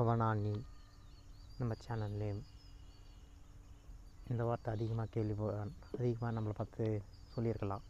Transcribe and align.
அவனா 0.00 0.26
நீ 0.44 0.52
நம்ம 1.60 1.72
சேனல் 1.84 2.22
இந்த 4.32 4.42
வார்த்தை 4.48 4.70
அதிகமாக 4.76 5.12
கேள்வி 5.14 5.34
அதிகமாக 5.98 6.34
நம்மளை 6.36 6.54
பார்த்து 6.58 6.84
சொல்லியிருக்கலாம். 7.32 7.84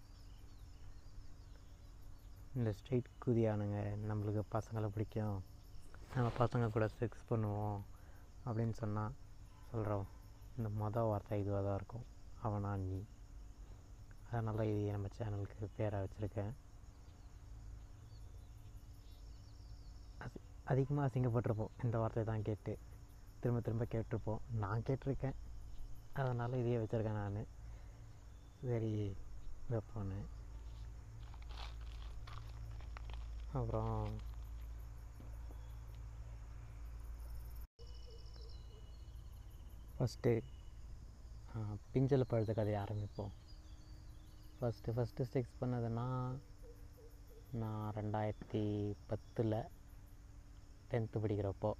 இந்த 2.59 2.71
ஸ்ட்ரெயிட் 2.79 3.11
குதியானுங்க 3.25 3.81
நம்மளுக்கு 4.11 4.43
பசங்களை 4.54 4.88
பிடிக்கும். 4.95 5.37
நம்ம 6.15 6.30
பசங்க 6.38 6.68
கூட 6.77 6.86
செக்ஸ் 6.98 7.29
பண்ணுவோம் 7.30 7.79
அப்படின்னு 8.46 8.74
சொன்னால் 8.82 9.16
சொல்கிறோம் 9.70 10.08
இந்த 10.56 10.68
மொதல் 10.80 11.11
வார்த்தை 11.11 11.38
இதுவாக 11.42 11.62
தான் 11.66 11.79
இருக்கும். 11.80 12.06
அவனா 12.46 12.72
நீ 12.86 12.98
அதனால் 14.30 14.68
இது 14.72 14.90
நம்ம 14.96 15.11
சேனலுக்கு 15.18 15.68
பேராக 15.77 16.02
வச்சுருக்கேன். 16.04 16.52
அதிகமாக 20.73 21.07
அசிங்கப்பட்டிருப்போம். 21.09 21.73
இந்த 21.84 21.96
வார்த்தையை 22.02 22.27
தான் 22.33 22.47
கேட்டு 22.48 22.73
திரும்ப 23.42 23.60
திரும்ப 23.66 23.84
கேட்டிருப்போம். 23.95 24.42
நான் 24.62 24.84
கேட்டிருக்கேன். 24.88 25.38
அதனால் 26.20 26.59
இதையே 26.60 26.77
வச்சுருக்கேன் 26.83 27.19
நான். 27.20 27.46
சரி 28.69 28.93
வைப்போன்னு 29.70 30.20
அப்புறம் 33.59 34.05
ஃபஸ்ட்டு 39.96 40.32
பிஞ்சல் 41.93 42.30
பழுத்த 42.30 42.52
கதையை 42.59 42.79
ஆரம்பிப்போம். 42.82 43.32
ஃபஸ்ட்டு 44.59 44.95
ஃபஸ்ட்டு 44.96 45.27
ஸ்டிக்ஸ் 45.30 45.59
பண்ணதுன்னா 45.60 46.07
நான் 47.62 47.93
ரெண்டாயிரத்தி 47.98 48.65
பத்தில் 49.10 49.59
டென்த்து 50.91 51.23
படிக்கிறப்போ 51.25 51.71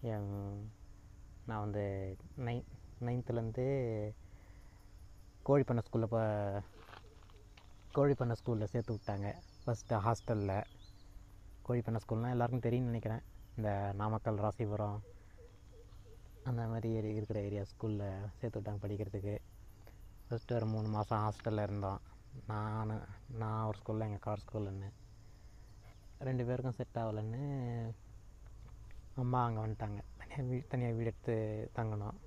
என் 0.00 0.30
நான் 1.48 1.64
வந்து 1.64 1.84
நை 2.46 2.64
நைன்த்துலேருந்து 3.06 3.66
கோழி 5.42 5.64
ஸ்கூலில் 5.86 6.08
இப்போ 6.08 6.22
கோழி 7.92 8.14
ஸ்கூலில் 8.40 8.72
சேர்த்து 8.72 8.94
விட்டாங்க. 8.94 9.28
ஃபஸ்ட்டு 9.62 10.00
ஹாஸ்டலில் 10.06 10.66
கோழி 11.62 11.80
ஸ்கூல்னால் 11.80 12.34
எல்லாருக்கும் 12.34 12.66
தெரியும்னு 12.66 12.90
நினைக்கிறேன். 12.92 13.22
இந்த 13.56 13.92
நாமக்கல் 13.94 14.42
ராசிபுரம் 14.44 14.98
அந்த 16.44 16.62
மாதிரி 16.66 16.88
ஏரி 16.94 17.14
இருக்கிற 17.14 17.40
ஏரியா 17.40 17.62
ஸ்கூலில் 17.62 18.28
சேர்த்து 18.38 18.58
விட்டாங்க 18.58 18.80
படிக்கிறதுக்கு. 18.82 19.36
ஃபஸ்ட்டு 20.28 20.54
ஒரு 20.54 20.66
மூணு 20.66 20.88
மாதம் 20.88 21.24
ஹாஸ்டலில் 21.24 21.62
இருந்தோம். 21.62 22.00
நான் 22.46 23.08
நான் 23.42 23.64
ஒரு 23.64 23.78
ஸ்கூலில் 23.78 24.06
எங்கள் 24.08 24.24
கார் 24.26 24.44
ஸ்கூலுன்னு 24.46 24.88
ரெண்டு 26.20 26.42
பேருக்கும் 26.48 26.76
செட் 26.78 26.98
ஆகலைன்னு 27.00 27.40
அம்மா 29.22 29.40
அங்கே 29.46 29.60
வந்துட்டாங்க. 29.64 30.00
தனியாக 30.20 30.44
வீ 30.50 30.56
தனியாக 30.72 30.96
வீடு 30.96 31.10
எடுத்து 31.12 31.34
தங்கினோம் 31.76 32.18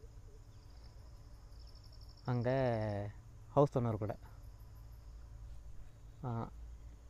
அங்கே 2.31 2.55
ஹவுஸ் 3.55 3.75
ஓனர் 3.79 4.01
கூட. 4.03 4.13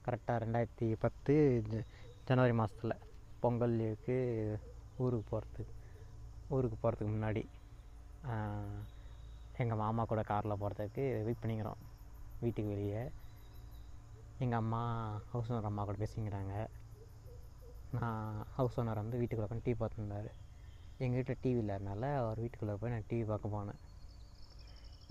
கரெக்டாக 0.06 0.42
ரெண்டாயிரத்தி 0.44 0.88
பத்து 1.04 1.34
ஜ 1.70 1.84
ஜனவரி 2.30 2.54
மாதத்தில் 2.60 2.96
பொங்கல் 3.44 3.78
லீவுக்கு 3.80 4.18
ஊருக்கு 5.04 5.30
போகிறதுக்கு 5.32 5.76
ஊருக்கு 6.56 6.78
போகிறதுக்கு 6.84 7.14
முன்னாடி 7.16 7.44
எங்கள் 9.64 9.82
மாமா 9.84 10.04
கூட 10.12 10.22
காரில் 10.32 10.62
போகிறதுக்கு 10.62 11.06
வெயிட் 11.28 11.42
பண்ணிக்கிறோம் 11.44 11.82
வீட்டுக்கு 12.44 12.74
வெளியே. 12.76 13.04
எங்கள் 14.44 14.60
அம்மா 14.64 14.82
ஹவுஸ் 15.32 15.50
ஓனர் 15.52 15.68
அம்மா 15.70 15.84
கூட 15.84 15.98
பேசிக்கிறாங்க. 16.04 16.54
நான் 17.98 18.46
ஹவுஸ் 18.58 18.78
ஓனர் 18.80 19.02
வந்து 19.02 19.20
வீட்டுக்குள்ளே 19.22 19.48
உட்காந்து 19.48 19.66
டிவி 19.66 19.78
பார்த்துருந்தாரு 19.82 20.32
எங்கள் 21.04 21.18
வீட்டில் 21.18 21.42
டிவி 21.44 21.60
இல்லாதனால 21.64 22.04
அவர் 22.22 22.42
வீட்டுக்குள்ளே 22.44 22.76
போய் 22.82 22.92
நான் 22.92 23.08
டிவி 23.10 23.26
பார்க்க 23.32 23.54
போனேன். 23.56 23.80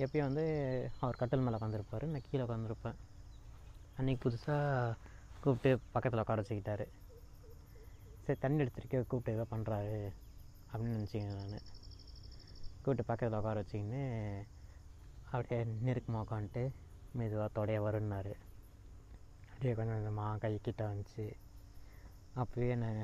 எப்பயும் 0.04 0.28
வந்து 0.28 0.44
அவர் 1.00 1.20
கட்டில் 1.20 1.44
மேலே 1.44 1.58
உட்காந்துருப்பார் 1.58 2.06
நான் 2.14 2.26
கீழே 2.30 2.42
உட்காந்துருப்பேன் 2.44 2.98
அன்றைக்கி 3.98 4.20
புதுசாக 4.24 4.96
கூப்பிட்டு 5.42 5.70
பக்கத்தில் 5.94 6.22
உட்கார 6.24 6.40
வச்சுக்கிட்டாரு. 6.42 6.86
சரி 8.24 8.38
தண்ணி 8.40 8.62
எடுத்துருக்க 8.64 9.04
கூப்பிட்டு 9.06 9.36
ஏதோ 9.36 9.46
பண்ணுறாரு 9.54 9.96
அப்படின்னு 10.70 10.96
நினச்சிக்கிறேன் 10.98 11.52
நான். 11.54 11.68
கூப்பிட்டு 12.82 13.08
பக்கத்தில் 13.10 13.38
உட்கார 13.38 13.62
வச்சிக்கின்னு 13.62 14.02
அப்படியே 15.30 15.64
நெருக்கமாக 15.86 16.26
உட்காந்துட்டு 16.26 16.64
மெதுவாக 17.12 17.50
தொடைய 17.58 17.78
வருன்னாரு. 17.86 18.34
அப்படியே 19.58 19.76
கொஞ்சம் 19.78 19.96
கொஞ்சமாக 19.98 20.40
கை 20.42 20.50
கிட்ட 20.66 20.82
வந்துச்சு 20.88 21.24
அப்போயே 22.40 22.74
நான் 22.82 23.00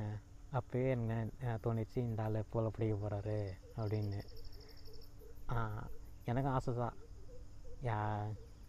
அப்போயே 0.59 0.89
எனக்கு 0.95 1.55
தோணிச்சு 1.65 1.99
இந்த 2.09 2.21
ஆள் 2.25 2.37
போல 2.53 2.69
பிடிக்க 2.75 2.95
போகிறாரு 3.01 3.39
அப்படின்னு. 3.81 4.21
எனக்கும் 6.31 6.53
ஆசை 6.59 6.75
தான் 6.83 6.99
யா 7.89 7.99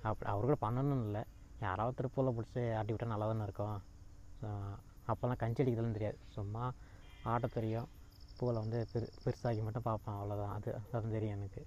அப் 0.10 0.26
அவர் 0.32 0.48
கூட 0.48 0.58
பண்ணணும்னு 0.66 1.06
இல்லை. 1.10 1.24
யாராவது 1.66 1.92
ஒருத்தர் 1.92 2.14
பூவில் 2.16 2.36
பிடிச்சி 2.40 2.64
ஆட்டி 2.80 2.92
விட்டால் 2.94 3.14
நல்லா 3.14 3.30
தானே 3.32 3.48
இருக்கும் 3.50 3.78
அப்போல்லாம் 5.12 5.42
கஞ்சி 5.44 5.62
அடிக்கிறதுலாம் 5.64 5.98
தெரியாது. 6.00 6.20
சும்மா 6.38 6.66
ஆட்ட 7.36 7.54
தெரியும். 7.60 7.88
பூவில் 8.40 8.62
வந்து 8.64 8.82
பெரு 8.94 9.14
பெருசாகி 9.24 9.64
மட்டும் 9.70 9.88
பார்ப்பேன். 9.92 10.20
அவ்வளோதான் 10.20 10.58
அது 10.58 10.70
அதுதான் 10.82 11.18
தெரியும் 11.20 11.38
எனக்கு. 11.40 11.64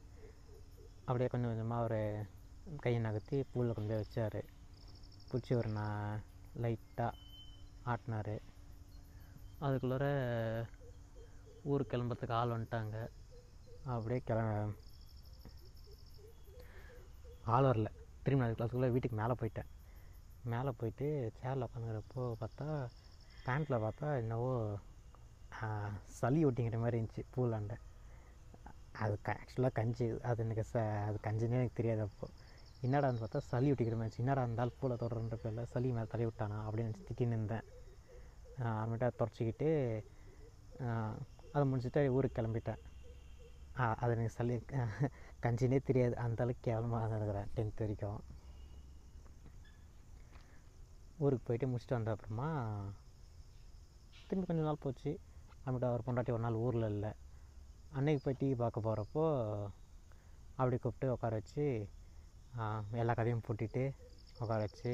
அப்படியே 1.08 1.30
கொஞ்சம் 1.32 1.50
கொஞ்சமாக 1.54 1.86
ஒரு 1.88 2.02
கையை 2.84 3.00
நகர்த்தி 3.08 3.36
பூவில் 3.52 3.76
கொண்டு 3.78 3.92
போய் 3.94 4.04
வச்சார். 4.04 4.40
பிடிச்சி 5.28 5.52
ஒரு 5.56 5.70
நான் 5.70 6.22
லைட்டாக 6.54 7.18
ஆட்டினார். 7.86 8.34
அதுக்குள்ளார 9.60 10.06
ஊருக்கு 11.64 11.92
கிளம்புறதுக்கு 11.92 12.38
ஆள் 12.40 12.54
வந்துட்டாங்க. 12.54 12.96
அப்படியே 13.94 14.20
கிள 14.22 14.38
ஆள் 17.46 17.66
வரல. 17.66 17.88
திரும்பி 18.24 18.42
நான் 18.42 18.56
கிளாஸுக்குள்ளே 18.56 18.92
வீட்டுக்கு 18.94 19.20
மேலே 19.20 19.34
போயிட்டேன். 19.40 19.70
மேலே 20.44 20.70
போயிட்டு 20.78 21.06
சேரில் 21.38 21.66
உட்காந்துக்கிறப்போ 21.66 22.22
பார்த்தா 22.42 22.66
பேண்ட்டில் 23.46 23.82
பார்த்தா 23.84 24.08
என்னவோ 24.22 24.52
சளி 26.18 26.40
ஒட்டிங்கிற 26.46 26.78
மாதிரி 26.78 26.98
இருந்துச்சு 26.98 27.24
பூலாண்டை 27.34 27.76
அது 29.00 29.14
க 29.22 29.30
ஆக்சுவலாக 29.40 29.72
கஞ்சி. 29.72 30.06
அது 30.28 30.42
எனக்கு 30.44 30.64
ச 30.64 30.76
அது 31.08 31.18
கஞ்சினே 31.26 31.58
எனக்கு 31.58 31.78
தெரியாது 31.80 32.02
அப்போது 32.02 32.34
என்னடான்னு 32.86 33.20
பார்த்தா 33.22 33.40
சளி 33.50 33.68
ஒட்டிக்கிற 33.72 33.96
மாதிரி 34.00 34.22
என்னடா 34.22 34.42
இருந்தாலும் 34.46 34.76
பூலை 34.80 34.96
தொடர்ன்ற 35.02 35.36
பேரில் 35.42 35.70
சளி 35.72 35.88
மேலே 35.96 36.08
தலை 36.12 36.26
விட்டானா 36.28 36.58
அப்படின்னு 36.66 36.88
நினச்சி 36.88 37.06
திட்டின்னு 37.08 37.36
இருந்தேன். 37.38 37.66
அப்புறமேட்டா 38.66 39.08
தொடச்சிக்கிட்டு 39.20 39.70
அதை 41.54 41.64
முடிச்சுட்டு 41.70 42.02
ஊருக்கு 42.16 42.38
கிளம்பிட்டேன். 42.38 42.80
அது 44.02 44.14
எனக்கு 44.14 44.36
சளி 44.36 44.54
கஞ்சினே 45.44 45.78
தெரியாது. 45.88 46.14
அந்தளவுக்கு 46.24 46.66
கேவலமாக 46.68 47.08
தான் 47.10 47.18
இருக்கிறேன் 47.20 47.50
டென்த் 47.56 47.82
வரைக்கும். 47.84 48.20
ஊருக்கு 51.24 51.46
போயிட்டு 51.48 51.68
முடிச்சுட்டு 51.70 51.98
வந்த 51.98 52.14
அப்புறமா 52.16 52.48
திரும்பி 54.28 54.46
கொஞ்ச 54.48 54.62
நாள் 54.68 54.82
போச்சு. 54.86 55.10
அப்புறமேட்டு 55.58 55.90
அவர் 55.90 56.06
பொண்டாட்டி 56.06 56.34
ஒரு 56.36 56.44
நாள் 56.46 56.62
ஊரில் 56.64 56.92
இல்லை. 56.94 57.12
அன்னைக்கு 57.98 58.22
போய் 58.24 58.40
டிவி 58.40 58.56
பார்க்க 58.62 58.86
போகிறப்போ 58.88 59.24
அப்படி 60.58 60.76
கூப்பிட்டு 60.76 61.14
உட்கார 61.14 61.34
வச்சு 61.40 61.64
எல்லா 63.00 63.12
கதையும் 63.18 63.42
பூட்டிட்டு 63.46 63.82
உட்கார 64.40 64.58
வச்சு 64.66 64.92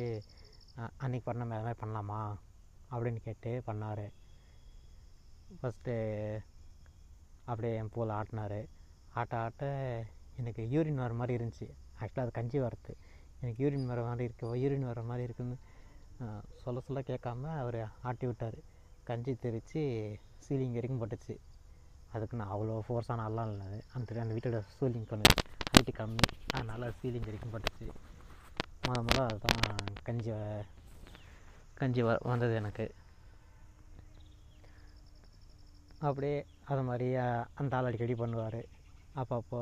அன்றைக்கி 1.05 1.27
பண்ண 1.29 1.43
மாதிரி 1.51 1.79
பண்ணலாமா? 1.83 2.21
அப்படின்னு 2.93 3.21
கேட்டு 3.27 3.51
பண்ணார். 3.69 4.07
ஃபஸ்ட்டு 5.61 5.95
அப்படியே 7.51 7.73
என் 7.81 7.91
பூவில் 7.95 8.15
ஆட்டினார். 8.19 8.59
ஆட்ட 9.21 9.35
ஆட்ட 9.45 9.65
எனக்கு 10.41 10.63
யூரின் 10.75 11.03
வர 11.05 11.15
மாதிரி 11.21 11.35
இருந்துச்சு. 11.39 11.67
ஆக்சுவலாக 12.01 12.27
அது 12.27 12.37
கஞ்சி 12.39 12.59
வரது 12.65 12.93
எனக்கு 13.41 13.59
யூரின் 13.65 13.91
வர 13.93 14.03
மாதிரி 14.09 14.25
இருக்கு 14.29 14.55
யூரின் 14.65 14.87
வர 14.91 15.03
மாதிரி 15.11 15.27
இருக்குன்னு 15.29 15.57
சொல்ல 16.63 16.81
சொல்ல 16.87 17.01
கேட்காம 17.11 17.51
அவர் 17.63 17.79
ஆட்டி 18.09 18.27
விட்டார். 18.31 18.59
கஞ்சி 19.09 19.33
தெரித்து 19.45 19.83
சீலிங் 20.45 20.77
வரைக்கும் 20.77 21.01
போட்டுச்சு. 21.03 21.35
அதுக்கு 22.15 22.39
நான் 22.41 22.53
அவ்வளோ 22.55 22.75
ஃபோர்ஸான 22.87 23.25
ஆளெலாம் 23.27 23.53
இல்லை. 23.53 23.69
அந்த 23.97 24.21
அந்த 24.25 24.35
வீட்டோட 24.37 24.59
சீலிங் 24.77 25.09
கொஞ்சம் 25.13 25.37
வெயிட்டு 25.75 25.95
கம்மி. 26.01 26.27
அதனால் 26.55 26.95
சீலிங் 26.99 27.27
வரைக்கும் 27.29 27.55
பட்டுச்சு 27.55 27.87
முத 28.87 28.99
முத 29.07 29.19
அதுதான் 29.29 29.89
கஞ்சி 30.07 30.31
கஞ்சி 31.79 32.03
வ 32.07 32.11
வந்தது 32.31 32.55
எனக்கு. 32.61 32.87
அப்படியே 36.09 36.37
அது 36.73 36.83
மாதிரி 36.89 37.07
அந்த 37.61 37.77
ஆள் 37.77 37.89
அடிக்கடி 37.89 38.15
பண்ணுவார். 38.23 38.61
அப்பப்போ 39.21 39.61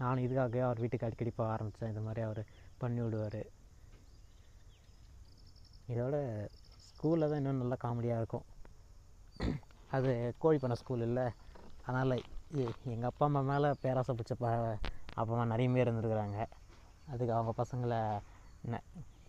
நானும் 0.00 0.24
இதுக்காகவே 0.26 0.62
அவர் 0.66 0.82
வீட்டுக்கு 0.82 1.06
அடிக்கடி 1.08 1.32
போக 1.36 1.48
ஆரம்பித்தேன் 1.54 1.92
இது 1.92 2.02
மாதிரி 2.06 2.22
அவர் 2.28 2.40
பண்ணி 2.82 3.00
விடுவார். 3.04 3.42
இதோட 5.92 6.16
ஸ்கூலில் 6.88 7.30
தான் 7.30 7.40
இன்னும் 7.40 7.62
நல்லா 7.62 7.78
காமெடியாக 7.84 8.20
இருக்கும். 8.22 8.46
அது 9.96 10.10
கோழி 10.42 10.58
பண்ண 10.62 10.76
ஸ்கூல் 10.82 11.06
இல்லை. 11.08 11.26
அதனால் 11.86 12.14
எங்கள் 12.92 13.10
அப்பா 13.10 13.26
அம்மா 13.28 13.40
மேலே 13.50 13.70
பேராசை 13.84 14.12
பிடிச்ச 14.18 14.34
ப 14.42 14.48
அப்பா 15.14 15.32
அம்மா 15.32 15.44
நிறைய 15.44 15.72
பேர் 15.72 15.92
இருந்துருக்குறாங்க. 15.92 16.46
அதுக்கு 17.08 17.34
அவங்க 17.34 17.62
பசங்களை 17.62 18.20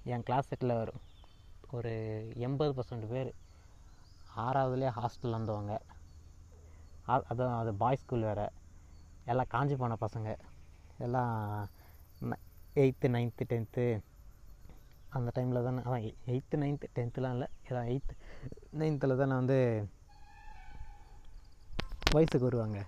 என் 0.04 0.24
கிளாஸ் 0.24 0.50
செட்டில் 0.54 0.88
ஒரு 1.72 1.94
எண்பது 2.36 2.82
பர்சன்ட் 2.82 3.08
பேர் 3.08 3.34
ஆறாவதுலேயே 4.38 4.92
ஹாஸ்டல் 4.96 5.32
வந்தவங்க 5.32 5.82
ஆ- 7.10 7.24
அது 7.28 7.74
பாய்ஸ் 7.74 8.02
ஸ்கூல் 8.02 8.22
வேறு. 8.22 8.50
எல்லாம் 9.26 9.46
காஞ்சி 9.50 9.76
போன 9.76 9.96
பசங்க. 10.02 10.38
எல்லாம் 10.98 11.68
எயித்து 12.76 13.08
நைன்த்து 13.08 13.44
டென்த்து 13.50 14.00
அந்த 15.10 15.42
டைமில் 15.42 15.64
தானே 15.64 15.81
அதான் 15.81 16.16
எயித்து 16.26 16.56
நைன்த்து 16.56 16.84
டென்த்துலாம் 16.96 17.31
இல்லை 17.31 17.48
அதான் 17.70 17.92
எயித்து 17.94 18.14
நைன்த்தில் 18.78 19.18
தானே 19.18 19.34
வந்து 19.34 19.90
வயசுக்கு 22.12 22.40
வருவாங்க. 22.40 22.86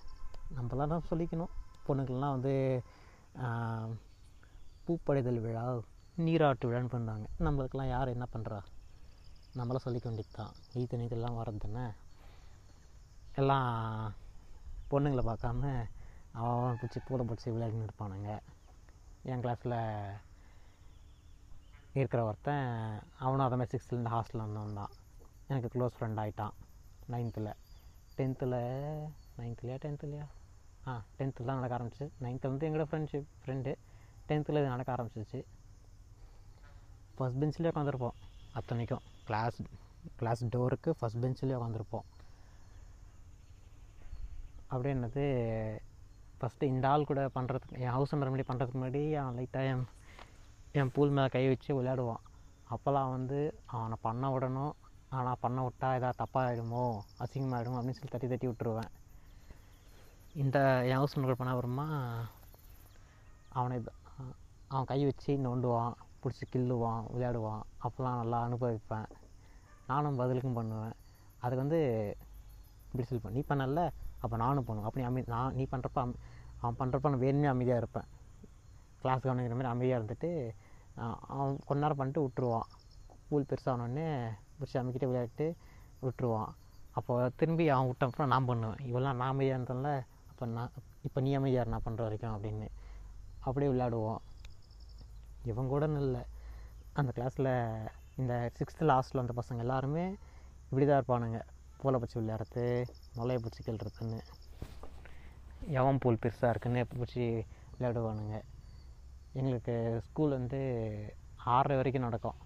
நம்மளாம் 0.56 0.88
தான் 0.88 1.04
சொல்லிக்கணும். 1.10 1.67
பொண்ணுக்கெல்லாம் 1.88 2.36
வந்து 2.36 2.54
பூப்படைதல் 4.86 5.46
விழா 5.46 5.64
நீராட்டு 6.26 6.68
விழான்னு 6.70 6.94
பண்ணாங்க 6.94 7.26
நம்மளுக்கெல்லாம் 7.46 7.94
யார் 7.96 8.14
என்ன 8.16 8.26
பண்ணுறா 8.34 8.60
நம்மளாம் 9.58 9.86
சொல்லிக்க 9.86 10.06
வேண்டியது 10.10 10.38
தான் 10.38 10.54
எயித்து 10.78 11.00
நைன்த்துலாம் 11.00 11.40
வர்றது 11.40 11.62
தானே? 11.66 11.86
எல்லாம் 13.42 13.70
பொண்ணுங்களை 14.92 15.24
பார்க்காம 15.30 15.72
அவன் 16.42 16.78
பிடிச்சி 16.80 17.00
பூனை 17.08 17.24
பிடிச்சி 17.30 17.48
விளையாடின்னு 17.54 17.88
இருப்பானுங்க. 17.88 18.32
என் 19.32 19.44
கிளாஸில் 19.44 19.78
இருக்கிற 22.00 22.22
ஒருத்தன் 22.30 22.68
அவனும் 23.26 23.46
அதை 23.46 23.58
மாதிரி 23.60 23.74
சிக்ஸ்த்துலேருந்து 23.74 24.14
ஹாஸ்டலில் 24.16 24.46
வந்தவன் 24.46 24.80
தான். 24.82 24.94
எனக்கு 25.52 25.72
க்ளோஸ் 25.74 25.98
ஃப்ரெண்ட் 25.98 26.22
ஆகிட்டான் 26.24 26.56
நைன்த்தில் 27.14 27.52
டென்த்தில் 28.18 28.60
நைன்த்துலையா 29.40 29.78
டென்த்துலையா 29.86 30.26
ஆ 30.90 30.94
டென்த்தில் 31.18 31.48
தான் 31.50 31.58
நடக்க 31.60 31.78
ஆரம்பிச்சிச்சு. 31.78 32.08
நைன்த்தில் 32.24 32.52
வந்து 32.54 32.68
எங்களோட 32.68 32.88
ஃப்ரெண்ட்ஷிப் 32.90 33.28
ஃப்ரெண்டு 33.44 33.72
டென்த்தில் 34.30 34.60
இது 34.62 34.70
நடக்க 34.76 34.90
ஆரம்பிச்சிச்சு. 34.96 35.40
ஃபஸ்ட் 37.18 37.40
பெஞ்சிலே 37.42 37.72
உட்காந்துருப்போம் 37.74 38.16
அத்தனைக்கும். 38.60 39.04
கிளாஸ் 39.28 39.58
கிளாஸ் 40.20 40.44
டோருக்கு 40.56 40.92
ஃபஸ்ட் 41.00 41.22
பெஞ்சிலே 41.24 41.58
உட்காந்துருப்போம். 41.60 42.06
அப்படியே 44.72 44.94
என்னது 44.96 45.26
ஃபஸ்ட்டு 46.40 46.70
இந்த 46.74 46.86
ஆள் 46.94 47.10
கூட 47.10 47.22
பண்ணுறதுக்கு 47.36 47.80
என் 47.84 47.96
ஹவுஸ் 47.98 48.12
ஓனர் 48.16 48.30
முன்னாடி 48.32 48.48
பண்ணுறதுக்கு 48.50 48.80
முன்னாடி 48.80 49.02
அவன் 49.22 49.38
லைட்டாக 49.40 49.72
என் 49.74 49.86
என் 50.80 50.92
பூல் 50.96 51.14
மேலே 51.18 51.30
கை 51.36 51.44
வச்சு 51.52 51.70
விளையாடுவான். 51.78 52.24
அப்போல்லாம் 52.74 53.14
வந்து 53.16 53.40
அவனை 53.76 53.98
பண்ண 54.08 54.30
விடணும். 54.34 54.74
ஆனால் 55.18 55.42
பண்ண 55.44 55.60
விட்டா 55.66 55.90
ஏதாவது 55.98 56.20
தப்பாகிடுமோ 56.22 56.86
அசிங்கமாகிடுமோ 57.24 57.78
அப்படின்னு 57.80 58.00
சொல்லி 58.00 58.14
தட்டி 58.16 58.30
தட்டி 58.32 58.48
விட்டுருவேன். 58.50 58.92
இந்த 60.42 60.58
என் 60.88 61.00
ஹவுஸ் 61.00 61.16
ஒன்று 61.18 61.36
பண்ண 61.38 61.54
அப்புறமா 61.54 61.86
அவனை 63.60 63.78
அவன் 64.72 64.88
கை 64.90 64.98
வச்சு 65.08 65.32
நோண்டுவான் 65.46 65.94
பிடிச்சி 66.22 66.46
கில்லுவான் 66.54 67.06
விளையாடுவான். 67.14 67.62
அப்போல்லாம் 67.86 68.20
நல்லா 68.22 68.40
அனுபவிப்பேன். 68.48 69.08
நானும் 69.92 70.20
பதிலுக்கும் 70.20 70.58
பண்ணுவேன். 70.60 70.94
அதுக்கு 71.44 71.64
வந்து 71.64 71.80
இப்படி 72.90 73.06
சொல்லிப்பேன் 73.08 73.36
நீ 73.38 73.42
பண்ணல 73.52 73.84
அப்போ 74.24 74.36
நானும் 74.44 74.68
பண்ணுவேன். 74.68 74.90
அப்படி 74.90 75.06
அமை 75.08 75.24
நான் 75.36 75.56
நீ 75.60 75.66
பண்ணுறப்ப 75.72 76.02
அம் 76.04 76.14
அவன் 76.62 76.78
பண்ணுறப்ப 76.82 77.12
நான் 77.14 77.24
வேணுமே 77.26 77.50
அமைதியாக 77.54 77.82
இருப்பேன். 77.84 78.08
கிளாஸ் 79.02 79.24
கவனிக்கிற 79.24 79.58
மாதிரி 79.60 79.72
அமைதியாக 79.74 80.00
இருந்துட்டு 80.00 80.30
அவன் 81.34 81.58
கொஞ்ச 81.70 81.80
நேரம் 81.86 82.00
பண்ணிட்டு 82.02 82.24
விட்டுருவான். 82.26 82.70
ஸ்கூல் 83.24 83.48
பெருசானோடனே 83.54 84.08
பிடிச்சி 84.60 84.78
அமைக்கிட்டே 84.82 85.10
விளையாட்டு 85.12 85.48
விட்டுருவான். 86.06 86.52
அப்போ 87.00 87.16
திரும்பி 87.40 87.66
அவன் 87.78 87.90
விட்டப்புறம் 87.92 88.32
நான் 88.36 88.48
பண்ணுவேன். 88.52 88.80
இவெல்லாம் 88.92 89.20
நான் 89.22 89.34
அமைதியாக 89.34 89.60
இருந்தேன்ல 89.60 89.92
இப்போ 90.38 90.48
நான் 90.56 90.74
இப்போ 91.08 91.20
நீ 91.26 91.30
அமைதியார் 91.38 91.72
நான் 91.74 91.84
பண்ணுற 91.86 92.02
வரைக்கும் 92.06 92.34
அப்படின்னு 92.34 92.66
அப்படியே 93.48 93.70
விளையாடுவோம். 93.72 94.20
இவன் 95.52 95.70
கூட 95.72 95.86
இல்லை. 96.02 96.22
அந்த 97.00 97.12
கிளாஸில் 97.18 97.50
இந்த 98.22 98.34
சிக்ஸ்த்து 98.58 98.90
லாஸ்ட்டில் 98.90 99.20
வந்த 99.20 99.34
பசங்க 99.40 99.64
எல்லாருமே 99.66 100.04
இப்படி 100.68 100.86
தான் 100.90 101.00
இருப்பானுங்க. 101.00 101.40
பூலை 101.80 102.00
பச்சி 102.02 102.16
விளையாடுறது 102.20 102.66
மலையை 103.18 103.38
பிடிச்சி 103.44 103.64
கிள்றதுன்னு 103.68 104.20
எவன் 105.80 106.02
பூல் 106.04 106.22
பெருசாக 106.26 106.52
இருக்குன்னு 106.54 106.84
பிடிச்சி 106.92 107.26
விளையாடுவானுங்க. 107.78 108.38
எங்களுக்கு 109.40 109.76
ஸ்கூல் 110.08 110.36
வந்து 110.40 110.60
ஆறரை 111.54 111.78
வரைக்கும் 111.80 112.08
நடக்கும். 112.08 112.38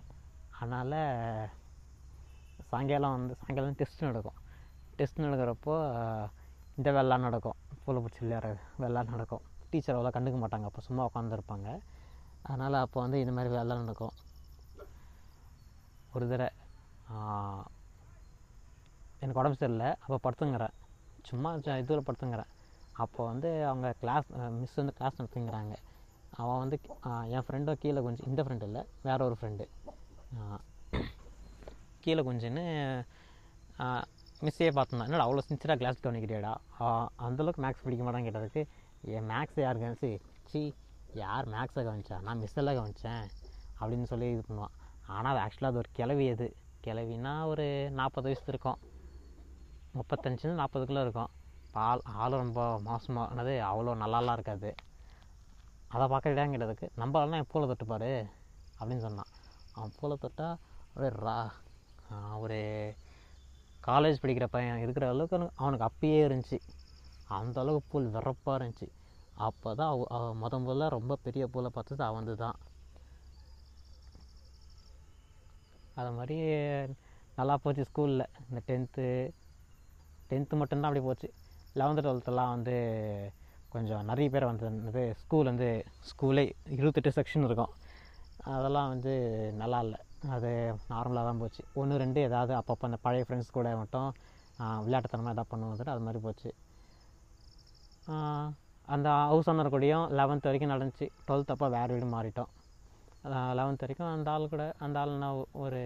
அதனால் 0.59 0.97
சாயங்காலம் 2.69 3.17
வந்து 3.17 3.37
சாயங்காலம் 3.41 3.77
டெஸ்ட் 3.81 4.07
நடக்கும். 4.09 4.39
டெஸ்ட் 5.01 5.21
நடக்கிறப்போ 5.25 5.75
இந்த 6.77 6.89
வேலைலாம் 6.99 7.27
நடக்கும். 7.27 7.59
பூலை 7.83 7.99
பிடிச்சி 8.03 8.21
விளையாடுற 8.23 8.49
வேலைலாம் 8.81 9.13
நடக்கும். 9.13 9.43
டீச்சர் 9.71 9.95
அவ்வளோ 9.97 10.11
கண்டுக்க 10.15 10.37
மாட்டாங்க. 10.43 10.67
அப்போ 10.69 10.81
சும்மா 10.87 11.03
உட்காந்துருப்பாங்க 11.09 11.69
அதனால் 12.47 12.83
அப்போ 12.85 12.97
வந்து 13.05 13.17
இந்த 13.23 13.33
மாதிரி 13.37 13.51
விளாட் 13.53 13.83
நடக்கும். 13.83 14.15
ஒரு 16.15 16.25
தடவை 16.31 16.49
எனக்கு 19.23 19.39
உடம்பு 19.41 19.57
சரியில்லை. 19.61 19.89
அப்போ 20.03 20.17
படுத்துங்கிறேன். 20.25 20.75
சும்மா 21.29 21.49
இதில் 21.81 22.07
படுத்துங்கிறேன். 22.07 22.51
அப்போ 23.03 23.21
வந்து 23.31 23.49
அவங்க 23.69 23.87
கிளாஸ் 24.01 24.27
மிஸ் 24.59 24.79
வந்து 24.81 24.95
கிளாஸ் 24.99 25.19
நடத்துங்கிறாங்க. 25.19 25.73
அவன் 26.41 26.61
வந்து 26.63 26.77
என் 27.35 27.45
ஃப்ரெண்டோ 27.45 27.73
கீழே 27.83 28.01
கொஞ்சம் 28.07 28.27
இந்த 28.31 28.41
ஃப்ரெண்டு 28.45 28.67
இல்லை 28.69 28.81
வேற 29.07 29.19
ஒரு 29.29 29.35
ஃப்ரெண்டு 29.39 29.65
கீழே 32.03 32.21
கொஞ்சம்னு 32.27 32.65
மிஸ்ஸே 34.45 34.67
பார்த்தோம் 34.77 35.01
என்னடா 35.05 35.25
அவ்வளோ 35.25 35.41
சின்சராக 35.49 35.79
கிளாஸ் 35.81 36.03
கவனிக்கிறியாடா? 36.03 36.51
அந்தளவுக்கு 37.25 37.63
மேக்ஸ் 37.65 37.83
பிடிக்க 37.85 38.03
மாட்டான்னு 38.05 38.27
கேட்டதுக்கு 38.27 38.61
என் 39.17 39.27
மேக்ஸ் 39.31 39.59
யார்? 39.63 39.79
கவனிச்சு 39.81 40.09
சி 40.51 40.61
யார் 41.23 41.47
மேக்ஸை 41.53 41.81
கவனிச்சா? 41.87 42.17
நான் 42.27 42.41
மிஸ்ஸெல்லாம் 42.43 42.77
கவனித்தேன் 42.79 43.25
அப்படின்னு 43.81 44.07
சொல்லி 44.11 44.27
இது 44.35 44.43
பண்ணுவான். 44.47 44.73
ஆனால் 45.15 45.31
அது 45.31 45.41
ஆக்சுவலாக 45.43 45.71
அது 45.73 45.81
ஒரு 45.83 45.91
கிளவி 45.99 46.25
அது. 46.33 46.47
கிளவினா 46.85 47.33
ஒரு 47.51 47.67
நாற்பது 47.99 48.27
வயசு 48.29 48.47
இருக்கும். 48.53 48.79
முப்பத்தஞ்சுன்னு 49.97 50.59
நாற்பதுக்குள்ளே 50.61 51.03
இருக்கும். 51.07 51.31
ஆள் 51.85 52.03
ஆள் 52.21 52.39
ரொம்ப 52.43 52.61
மோசமானது 52.87 53.53
அவ்வளோ 53.69 53.93
நல்லாலாம் 54.03 54.37
இருக்காது. 54.37 54.71
அதை 55.93 56.05
பார்க்கறதான் 56.13 56.53
கேட்டதுக்கு 56.55 56.87
நம்மளாலாம் 57.01 57.39
என் 57.41 57.51
பூலை 57.53 57.67
தொட்டுப்பாரு 57.69 58.11
அப்படின்னு 58.79 59.05
சொன்னான். 59.07 59.31
அவன் 59.75 59.95
பூலை 59.99 60.17
தொட்டால் 60.25 60.57
ஒரு 60.95 61.15
ரா 61.27 61.37
ஒரு 62.43 62.59
காலேஜ் 63.87 64.17
படிக்கிற 64.21 64.45
பையன் 64.45 64.77
இருக்கிற 64.77 65.09
அளவுக்கு 65.09 65.37
அவனுக்கு- 65.37 65.87
அப்பயே 65.89 66.23
இருந்துச்சு. 66.27 66.59
அந்த 67.27 67.61
அளவுக்கு 67.61 67.87
பூல் 67.91 68.09
விறப்பாக 68.09 68.63
இருந்துச்சு. 68.63 68.87
அப்போ 69.33 69.75
தான் 69.75 69.89
அவ 69.89 70.05
அவ 70.09 70.35
முத 70.35 70.51
முதல்ல 70.51 70.89
ரொம்ப 70.89 71.17
பெரிய 71.21 71.47
பூலை 71.47 71.69
பார்த்தது 71.73 72.03
அவந்து 72.03 72.35
தான் 72.35 72.55
அது 75.95 76.11
மாதிரி 76.11 76.35
நல்லா 77.35 77.57
போச்சு 77.57 77.85
ஸ்கூலில் 77.95 78.25
இந்த 78.49 78.61
டென்த்து 78.67 79.31
டென்த்து 80.29 80.53
மட்டும்தான் 80.53 80.95
அப்படி 80.95 80.99
போச்சு. 80.99 81.33
லெவன்த்து 81.75 82.05
டுவெல்த்தெல்லாம் 82.05 82.49
வந்து 82.49 83.31
கொஞ்சம் 83.69 84.05
நிறைய 84.05 84.29
பேர் 84.29 84.45
வந்தது 84.45 85.13
ஸ்கூல் 85.17 85.45
வந்து 85.45 85.85
ஸ்கூலே 86.01 86.51
இருபத்தெட்டு 86.69 87.21
செக்ஷன் 87.21 87.43
இருக்கும். 87.43 87.69
அதெல்லாம் 88.37 88.87
வந்து 88.87 89.13
நல்லா 89.53 89.79
இல்லை. 89.79 89.99
அது 90.35 90.49
நார்மலாக 90.91 91.23
தான் 91.27 91.41
போச்சு. 91.41 91.61
ஒன்று 91.79 92.01
ரெண்டு 92.03 92.19
ஏதாவது 92.27 92.53
அப்பப்போ 92.59 92.85
அந்த 92.89 92.97
பழைய 93.05 93.23
ஃப்ரெண்ட்ஸ் 93.27 93.55
கூட 93.57 93.69
மட்டும் 93.81 94.09
விளையாட்டுத்தனமாக 94.85 95.33
எதாவது 95.35 95.51
பண்ணுவோம் 95.53 95.91
அது 95.93 96.05
மாதிரி 96.07 96.21
போச்சு. 96.25 96.49
அந்த 98.93 99.09
ஹவுஸ் 99.31 99.49
ஓனர் 99.51 99.73
கூடயும் 99.75 100.05
லெவன்த் 100.19 100.47
வரைக்கும் 100.49 100.73
நடந்துச்சு. 100.73 101.05
டுவெல்த் 101.27 101.53
அப்போ 101.55 101.67
வேறு 101.77 101.93
வீடு 101.95 102.07
மாறிட்டோம். 102.15 102.49
லெவன்த் 103.59 103.83
வரைக்கும் 103.85 104.11
அந்த 104.15 104.29
ஆள் 104.33 104.51
கூட 104.53 104.63
அந்த 104.85 104.95
ஆள் 105.01 105.11
நான் 105.23 105.39
ஒரு 105.63 105.81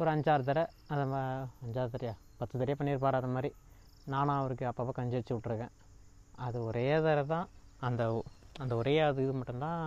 ஒரு 0.00 0.08
அஞ்சாறு 0.14 0.44
தடவை 0.48 0.64
அந்த 0.92 1.04
அஞ்சாறு 1.64 1.90
தடையா 1.94 2.14
பத்து 2.40 2.54
தடையாக 2.60 2.78
பண்ணியிருப்பார் 2.80 3.18
அது 3.20 3.28
மாதிரி. 3.36 3.50
நானும் 4.14 4.38
அவருக்கு 4.40 4.64
அப்பப்போ 4.70 4.92
கஞ்சி 4.98 5.16
வச்சு 5.18 5.34
விட்ருக்கேன் 5.36 5.74
அது 6.46 6.56
ஒரே 6.68 6.86
தடவை 7.06 7.24
தான். 7.34 7.48
அந்த 7.86 8.02
அந்த 8.62 8.72
ஒரே 8.80 8.94
அது 9.06 9.24
இது 9.26 9.32
மட்டும்தான் 9.38 9.80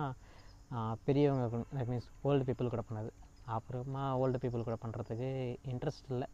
பெரியவங்க 1.06 1.58
தட் 1.76 1.90
மீன்ஸ் 1.92 2.08
ஓல்டு 2.28 2.44
பீப்புள் 2.48 2.72
கூட 2.74 2.82
பண்ணது. 2.88 3.10
அப்புறமா 3.56 4.02
ஓல்டு 4.22 4.40
பீப்புள் 4.42 4.66
கூட 4.68 4.76
பண்ணுறதுக்கு 4.82 5.30
இன்ட்ரெஸ்ட் 5.72 6.10
இல்லை. 6.14 6.28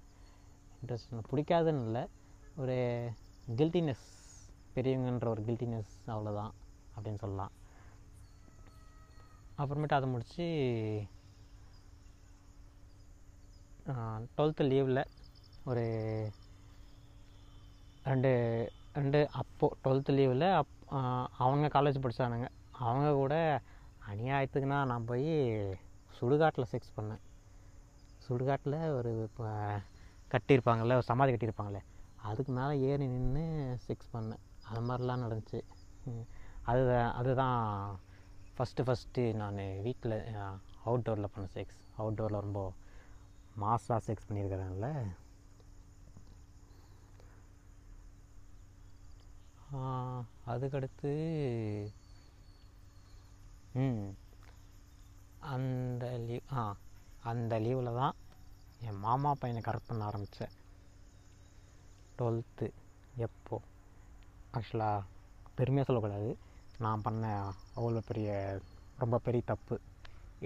இன்ட்ரெஸ்ட் 0.81 1.11
இல்லை 1.11 1.25
பிடிக்காதுன்னு 1.31 1.85
இல்லை. 1.89 2.03
ஒரு 2.63 2.77
கில்ட்டினஸ் 3.61 4.07
பெரியவங்கன்ற 4.77 5.29
ஒரு 5.35 5.43
கில்ட்டினஸ் 5.49 5.93
அவ்வளோதான் 6.15 6.53
அப்படின்னு 6.95 7.23
சொல்லலாம். 7.25 7.53
அப்புறமேட்டு 9.61 9.99
அதை 9.99 10.09
முடித்து 10.15 10.47
டுவெல்த்து 14.37 14.63
லீவில் 14.71 15.03
ஒரு 15.71 15.85
ரெண்டு 18.09 18.31
ரெண்டு 18.97 19.19
அப்போது 19.41 19.77
டுவெல்த்து 19.85 20.13
லீவில் 20.19 20.47
அப் 20.61 20.75
அவங்க 21.45 21.67
காலேஜ் 21.77 22.03
படித்தானுங்க 22.05 22.49
அவங்க 22.87 23.09
கூட 23.23 23.35
அநியாயத்துக்குன்னா 24.17 24.79
நான் 24.91 25.09
போய் 25.09 25.31
சுடுகாட்டில் 26.19 26.71
செக்ஸ் 26.73 26.97
பண்ணேன். 26.97 27.23
சுடுகாட்டில் 28.27 28.79
ஒரு 28.99 29.11
இப்போ 29.23 29.47
கட்டியிருப்பாங்கள்ல 30.35 30.97
ஒரு 31.01 31.07
சமாதி 31.11 31.33
கட்டியிருப்பாங்களே 31.33 31.81
அதுக்கு 32.29 32.53
மேலே 32.53 32.75
ஏறி 32.91 33.07
நின்று 33.07 33.45
செக்ஸ் 33.87 34.15
பண்ணேன். 34.15 34.43
அது 34.71 34.81
மாதிரிலாம் 34.89 35.25
நடந்துச்சு. 35.25 35.61
அது 36.71 36.83
அதுதான் 37.21 37.61
ஃபஸ்ட்டு 38.57 38.87
ஃபஸ்ட்டு 38.87 39.23
நான் 39.43 39.61
வீட்டில் 39.87 40.17
அவுட்டோரில் 40.89 41.33
பண்ண 41.35 41.47
செக்ஸ் 41.57 41.79
அவுட்டோரில் 41.99 42.45
ரொம்ப 42.47 42.63
மாஸாக 43.61 44.01
செக்ஸ் 44.09 44.29
பண்ணியிருக்கிறேன்ல. 44.29 44.89
அதுக்கடுத்து 50.53 51.13
அந்த 55.55 56.05
லீவ் 56.27 56.47
ஆ 56.59 56.63
அந்த 57.31 57.55
லீவில் 57.65 57.99
தான் 58.01 58.15
என் 58.87 59.03
மாமா 59.05 59.31
பையனை 59.41 59.61
கரெக்ட் 59.67 59.91
பண்ண 59.91 60.05
ஆரம்பித்தேன் 60.09 60.55
டுவெல்த்து 62.19 62.67
எப்போ? 63.27 63.57
ஆக்சுவலாக 64.57 65.07
பெருமையாக 65.59 65.87
சொல்லக்கூடாது. 65.89 66.31
நான் 66.85 67.05
பண்ண 67.07 67.25
அவ்வளோ 67.77 68.01
பெரிய 68.09 68.31
ரொம்ப 69.03 69.17
பெரிய 69.27 69.43
தப்பு. 69.53 69.77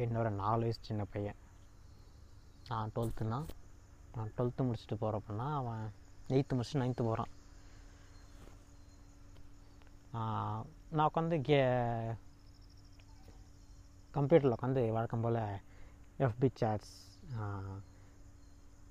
என்னோட 0.04 0.28
நாலு 0.42 0.62
வயசு 0.64 0.80
சின்ன 0.88 1.04
பையன். 1.14 1.38
நான் 2.70 2.92
டுவெல்த்துனா 2.96 3.38
நான் 4.14 4.32
டுவெல்த்து 4.36 4.66
முடிச்சுட்டு 4.68 5.00
போகிறப்பன்னா 5.02 5.46
அவன் 5.60 5.84
எயித்து 6.34 6.56
முடிச்சுட்டு 6.56 6.82
நைன்த்து 6.82 7.08
போகிறான் 7.08 7.32
நான் 10.96 11.06
உட்காந்து 11.08 11.38
கே 11.48 11.60
கம்ப்யூட்டரில் 14.16 14.56
உட்காந்து 14.56 14.82
வழக்கம் 14.96 15.24
போல் 15.24 15.40
எஃபி 16.26 16.48
சேட்ஸ் 16.60 16.94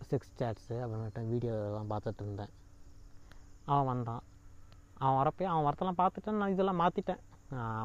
சிக்ஸ் 0.10 0.36
சேட்ஸு 0.40 0.76
அப்புறமேட்டு 0.84 1.22
வீடியோலாம் 1.32 1.90
பார்த்துட்டு 1.94 2.22
இருந்தேன். 2.26 2.54
அவன் 3.72 3.90
வந்தான். 3.92 4.24
அவன் 5.02 5.18
வரப்போ 5.22 5.50
அவன் 5.54 5.66
வரத்தெல்லாம் 5.68 6.00
பார்த்துட்டேன் 6.02 6.40
நான் 6.42 6.54
இதெல்லாம் 6.56 6.82
மாற்றிட்டேன் 6.84 7.22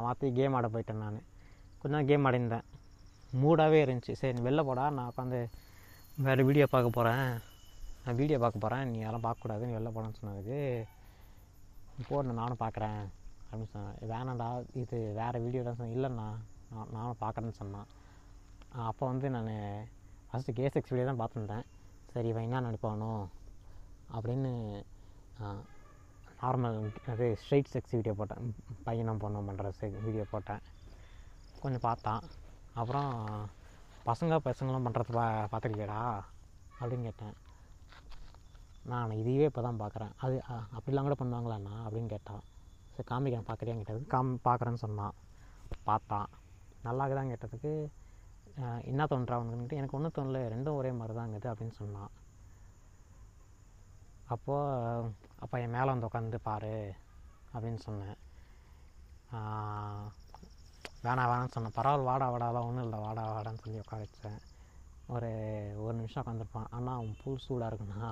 மாற்றி 0.04 0.30
கேம் 0.38 0.56
ஆட 0.58 0.68
போயிட்டேன் 0.74 1.02
நான். 1.04 1.18
கொஞ்ச 1.80 1.92
நேரம் 1.94 2.08
கேம் 2.10 2.26
ஆடிருந்தேன். 2.28 2.66
மூடாகவே 3.42 3.78
இருந்துச்சு. 3.84 4.14
சரி 4.20 4.34
நீ 4.36 4.42
வெளில 4.48 4.62
போடா 4.68 4.84
நான் 4.96 5.10
உட்காந்து 5.12 5.40
வேறு 6.26 6.46
வீடியோ 6.48 6.66
பார்க்க 6.74 6.96
போகிறேன் 6.98 7.26
நான் 8.04 8.18
வீடியோ 8.22 8.38
பார்க்க 8.42 8.64
போகிறேன் 8.64 8.84
நீ 8.92 8.98
யாரும் 9.04 9.24
பார்க்கக்கூடாது 9.26 9.66
நீ 9.68 9.74
வெளில 9.78 9.92
போடான்னு 9.96 10.18
சொன்னதுக்கு 10.20 10.58
போடணும் 12.10 12.40
நானும் 12.42 12.62
பார்க்குறேன். 12.64 13.02
அப்படின்னு 13.48 13.72
சொன்னேன். 13.74 13.96
வேணாண்டா 14.12 14.48
இது 14.82 14.98
வேறு 15.20 15.44
வீடியோ 15.46 15.62
தான் 15.66 15.78
சொன்னேன். 15.78 15.96
இல்லைண்ணா. 15.98 16.28
நானும் 16.74 17.20
பார்க்குறேன்னு 17.22 17.60
சொன்னான். 17.62 17.88
அப்போ 18.90 19.04
வந்து 19.12 19.26
நான் 19.36 19.52
ஃபஸ்ட்டு 20.28 20.56
கே 20.58 20.66
சிக்ஸ் 20.74 20.92
வீடியோ 20.92 21.06
தான் 21.08 21.20
பார்த்துருந்தேன். 21.22 21.66
சரி 22.12 22.28
இவன் 22.32 22.46
என்ன 22.46 22.62
நினைப்பானோ 22.66 23.12
அப்படின்னு 24.16 24.52
நார்மல் 26.42 26.78
அது 27.12 27.26
ஸ்ட்ரைட் 27.42 27.70
செக்ஸ் 27.74 27.94
வீடியோ 27.96 28.14
போட்டேன். 28.20 28.48
பையனும் 28.86 29.20
பொண்ணும் 29.22 29.48
பண்ணுற 29.48 29.70
செக் 29.80 29.94
வீடியோ 30.06 30.24
போட்டேன். 30.32 30.62
கொஞ்சம் 31.62 31.84
பார்த்தான். 31.86 32.24
அப்புறம் 32.80 33.10
பசங்க 34.08 34.38
பசங்களும் 34.48 34.86
பண்ணுறது 34.86 35.12
பா 35.16 35.24
பார்த்துருக்கியடா 35.52 36.00
அப்படின்னு 36.78 37.06
கேட்டேன். 37.08 37.34
நான் 38.92 39.18
இதையே 39.20 39.44
இப்போ 39.50 39.62
தான் 39.66 39.80
பார்க்குறேன். 39.82 40.12
அது 40.24 40.36
அப்படிலாம் 40.76 41.06
கூட 41.08 41.16
பண்ணுவாங்களாண்ணா 41.20 41.74
அப்படின்னு 41.84 42.10
கேட்டான். 42.14 42.42
சரி 42.94 43.06
காமிக்கிறேன் 43.12 43.48
பார்க்குறியான்னு 43.50 43.84
கேட்டது 43.84 44.12
காம் 44.14 44.32
பார்க்குறேன்னு 44.48 44.82
சொன்னான். 44.86 45.14
பார்த்தான். 45.88 46.28
நல்லா 46.86 47.04
தான் 47.18 47.30
கேட்டதுக்கு 47.32 47.72
என்ன 48.90 49.02
தோன்றா 49.10 49.36
உனக்குன்ட்டு 49.42 49.78
எனக்கு 49.80 49.96
ஒன்றும் 49.98 50.14
தோணல 50.16 50.40
ரெண்டும் 50.54 50.78
ஒரே 50.80 50.90
மாதிரி 50.98 51.14
தான் 51.16 51.30
இருக்குது 51.32 51.50
அப்படின்னு 51.52 51.74
சொன்னான். 51.80 52.12
அப்போது 54.34 55.08
அப்போ 55.44 55.56
என் 55.64 55.74
மேலே 55.76 55.88
வந்து 55.92 56.08
உட்காந்து 56.08 56.38
பாரு 56.48 56.74
அப்படின்னு 57.54 57.80
சொன்னேன். 57.86 58.18
வேணா 61.04 61.22
வேணாம் 61.22 61.30
வேணாம்னு 61.30 61.54
சொன்னேன். 61.54 61.76
பரவாயில்ல 61.78 62.08
வாடா 62.10 62.26
வாடாலாம் 62.34 62.68
ஒன்றும் 62.68 62.84
இல்லை 62.86 62.98
வாடா 63.06 63.22
வாடான்னு 63.32 63.62
சொல்லி 63.64 63.82
உட்கார 63.84 64.04
வச்சேன். 64.04 64.38
ஒரு 65.14 65.30
ஒரு 65.84 65.94
நிமிஷம் 66.00 66.22
உட்காந்துருப்பான் 66.22 66.70
ஆனால் 66.76 66.98
அவன் 66.98 67.18
புல் 67.22 67.44
சூடாக 67.46 67.70
இருக்குண்ணா. 67.70 68.10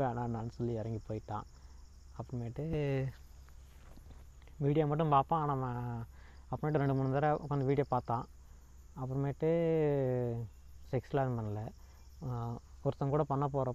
வேணான்னு 0.00 0.56
சொல்லி 0.58 0.74
இறங்கி 0.80 1.00
போயிட்டான். 1.08 1.46
அப்புறமேட்டு 2.18 2.64
வீடியோ 4.64 4.84
மட்டும் 4.90 5.14
பார்ப்பான். 5.16 5.42
ஆனால் 5.54 6.04
அப்புறமேட்டு 6.48 6.80
ரெண்டு 6.82 6.96
மூணு 6.96 7.14
தடவை 7.16 7.36
உட்காந்து 7.44 7.68
வீடியோ 7.70 7.86
பார்த்தான் 7.94 8.24
அப்புறமேட்டு 9.00 9.50
செக்ஸ்லாம் 10.90 11.38
பண்ணல. 11.38 11.62
ஒருத்தன் 12.84 13.14
கூட 13.14 13.24
பண்ண 13.32 13.44
போகிற 13.54 13.70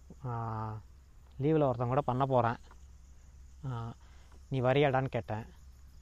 லீவில் 1.44 1.68
ஒருத்தன் 1.70 1.94
கூட 1.94 2.04
பண்ண 2.10 2.24
போகிறேன் 2.34 2.60
நீ 4.52 4.60
வரியாடான்னு 4.68 5.16
கேட்டேன். 5.16 5.46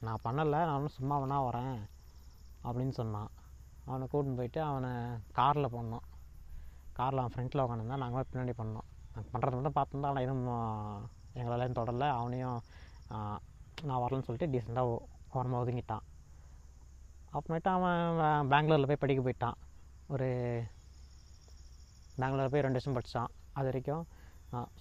நான் 0.05 0.23
பண்ணலை 0.25 0.59
நானும் 0.71 0.95
சும்மா 0.97 1.15
வேணா 1.21 1.37
வரேன் 1.47 1.75
அப்படின்னு 2.67 2.93
சொன்னான். 2.99 3.29
அவனை 3.87 4.05
கூட்டின்னு 4.11 4.39
போயிட்டு 4.39 4.61
அவனை 4.69 4.91
காரில் 5.39 5.73
பண்ணோம் 5.75 6.05
காரில் 6.99 7.21
அவன் 7.21 7.33
ஃப்ரண்ட்டில் 7.33 7.63
உட்காந்துருந்தான் 7.63 8.03
நாங்கள் 8.03 8.27
பின்னாடி 8.29 8.53
பண்ணோம் 8.61 8.87
நாங்கள் 9.13 9.31
பண்ணுறது 9.33 9.57
மட்டும் 9.57 9.77
பார்த்துருந்தா 9.77 10.11
ஆனால் 10.11 10.25
எதுவும் 10.27 10.47
எங்களால் 11.39 11.65
எதுவும் 11.65 11.79
தொடரல. 11.79 12.07
அவனையும் 12.19 12.59
நான் 13.87 14.01
வரலன்னு 14.03 14.27
சொல்லிட்டு 14.27 14.51
டீசெண்டாக 14.53 14.95
ஓரமாக 15.37 15.61
ஒதுங்கிட்டான். 15.63 16.05
அப்புறமேட்டு 17.33 17.69
அவன் 17.77 18.49
பெங்களூரில் 18.51 18.89
போய் 18.91 19.03
படிக்க 19.03 19.21
போயிட்டான். 19.25 19.57
ஒரு 20.13 20.27
பெங்களூரில் 22.19 22.51
போய் 22.53 22.65
ரெண்டு 22.65 22.77
வருஷம் 22.77 22.97
படித்தான் 22.97 23.31
அது 23.57 23.67
வரைக்கும் 23.69 24.05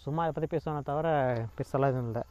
சும்மா 0.04 0.22
அதை 0.24 0.32
பற்றி 0.34 0.48
பேசுவானே 0.54 0.82
தவிர 0.90 1.08
பெருசெல்லாம் 1.56 1.92
எதுவும் 1.92 2.10
இல்லை. 2.10 2.22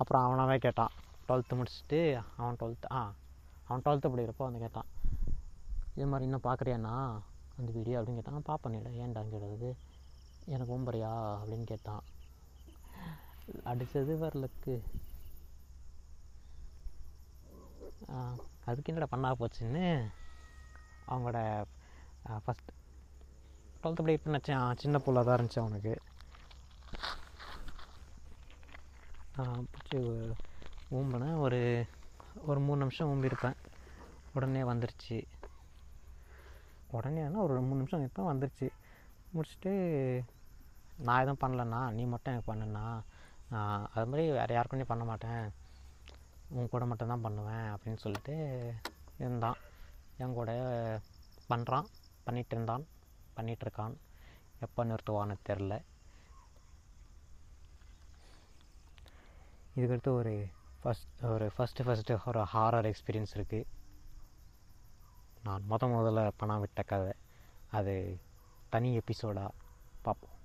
அப்புறம் 0.00 0.24
அவனாவே 0.26 0.56
கேட்டான். 0.64 0.92
டுவெல்த்து 1.26 1.58
முடிச்சுட்டு 1.58 2.00
அவன் 2.40 2.58
டுவெல்த்து 2.60 2.88
ஆ 2.98 3.02
அவன் 3.66 3.84
டுவெல்த்து 3.84 4.12
படிக்கிறப்போ 4.12 4.46
வந்து 4.46 4.64
கேட்டான். 4.64 4.88
இது 5.96 6.06
மாதிரி 6.12 6.26
இன்னும் 6.28 6.46
பார்க்குறியாண்ணா? 6.48 6.94
அந்த 7.58 7.70
வீடியோ 7.78 7.98
அப்படின்னு 7.98 8.20
கேட்டான். 8.20 8.48
பார்ப்பேன்டா 8.50 8.92
ஏன்டா 9.04 9.22
கேட்டது 9.34 9.70
எனக்கு 10.54 10.74
ஓம்பறியா? 10.76 11.12
அப்படின்னு 11.40 11.66
கேட்டான். 11.72 12.02
அடித்தது 13.70 14.12
வரலக்கு. 14.24 14.76
அதுக்கு 18.66 18.92
என்னடா 18.92 19.10
பண்ணா 19.14 19.30
போச்சுன்னு 19.40 19.84
அவங்களோட 21.12 21.38
ஃபஸ்ட் 22.44 22.70
டுவெல்த்து 23.80 24.04
படிக்கிட்டு 24.04 24.32
நினச்சேன். 24.34 24.78
சின்ன 24.82 24.98
புள்ள 25.04 25.24
தான் 25.24 25.36
இருந்துச்சு 25.38 25.62
அவனுக்கு. 25.64 25.94
பிடிச்சி 29.72 29.98
ஊம்பினேன் 30.96 31.38
ஒரு 31.46 31.60
ஒரு 32.48 32.60
மூணு 32.66 32.78
நிமிஷம் 32.82 33.10
ஊம்பியிருப்பேன் 33.12 33.58
உடனே 34.36 34.62
வந்துருச்சு. 34.70 35.18
ஆனால் 36.96 37.42
ஒரு 37.46 37.54
மூணு 37.68 37.80
நிமிஷம் 37.80 38.04
இப்போ 38.08 38.22
வந்துருச்சு. 38.32 38.66
முடிச்சுட்டு 39.34 39.72
நான் 41.06 41.22
எதுவும் 41.24 41.42
பண்ணலண்ணா. 41.44 41.80
நீ 41.96 42.02
மட்டும் 42.12 42.32
எனக்கு 42.32 42.50
பண்ணுண்ணா. 42.52 42.84
அது 43.94 44.06
மாதிரி 44.10 44.24
வேறு 44.38 44.54
யாருக்கும் 44.54 44.90
பண்ண 44.92 45.04
மாட்டேன். 45.10 45.44
உன் 46.56 46.68
கூட 46.68 46.84
மட்டும்தான் 46.86 47.24
பண்ணுவேன் 47.26 47.66
அப்படின்னு 47.74 47.96
சொல்லிட்டு 47.96 48.34
இருந்தான். 49.18 49.58
என் 50.18 50.32
கூட 50.32 50.50
பண்ணுறான் 51.50 51.86
பண்ணிட்டு 52.24 52.54
இருந்தான் 52.56 52.84
பண்ணிகிட்ருக்கான் 53.36 53.64
இருக்கான். 53.64 53.94
எப்போ 54.60 54.84
நிறுத்துவான்னு 54.84 55.36
தெரில 55.48 55.74
இதுக்கடுத்து 59.76 60.10
ஒரு 60.20 60.34
ஃபஸ்ட் 60.80 61.14
ஒரு 61.22 61.46
ஃபஸ்ட்டு 61.56 61.84
ஃபஸ்ட்டு 61.86 62.18
ஒரு 62.26 62.42
ஹாரர் 62.52 62.88
எக்ஸ்பீரியன்ஸ் 62.90 63.34
இருக்குது 63.34 63.66
நான் 65.42 65.64
முத 65.70 65.88
முதல்ல 65.94 66.30
பணம் 66.36 66.60
விட்ட 66.60 66.82
கதை. 66.82 67.12
அது 67.70 67.94
தனி 68.70 68.90
எபிசோடாக 68.98 69.50
பார்ப்போம். 70.02 70.36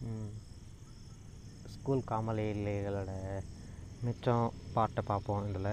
ம். 0.00 0.34
ஸ்கூல் 1.84 2.08
காமலைகளோட 2.10 3.10
மிச்சம் 4.04 4.44
பாட்டை 4.74 5.02
பார்ப்போம் 5.08 5.48
இதில். 5.48 5.68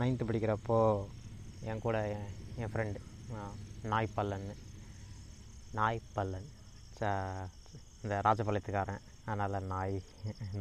நைன்த்து 0.00 0.26
படிக்கிறப்போ 0.28 0.78
என் 1.70 1.82
கூட 1.86 1.96
என் 2.12 2.28
என் 2.60 2.70
ஃப்ரெண்டு 2.72 3.00
நாய்ப்பல்லன் 3.92 4.46
நாய்ப்பல்லன் 5.78 6.48
ச 6.98 7.10
இந்த 8.02 8.14
ராஜபாளையத்துக்காரன். 8.28 9.04
அதனால் 9.26 9.68
நாய் 9.74 9.98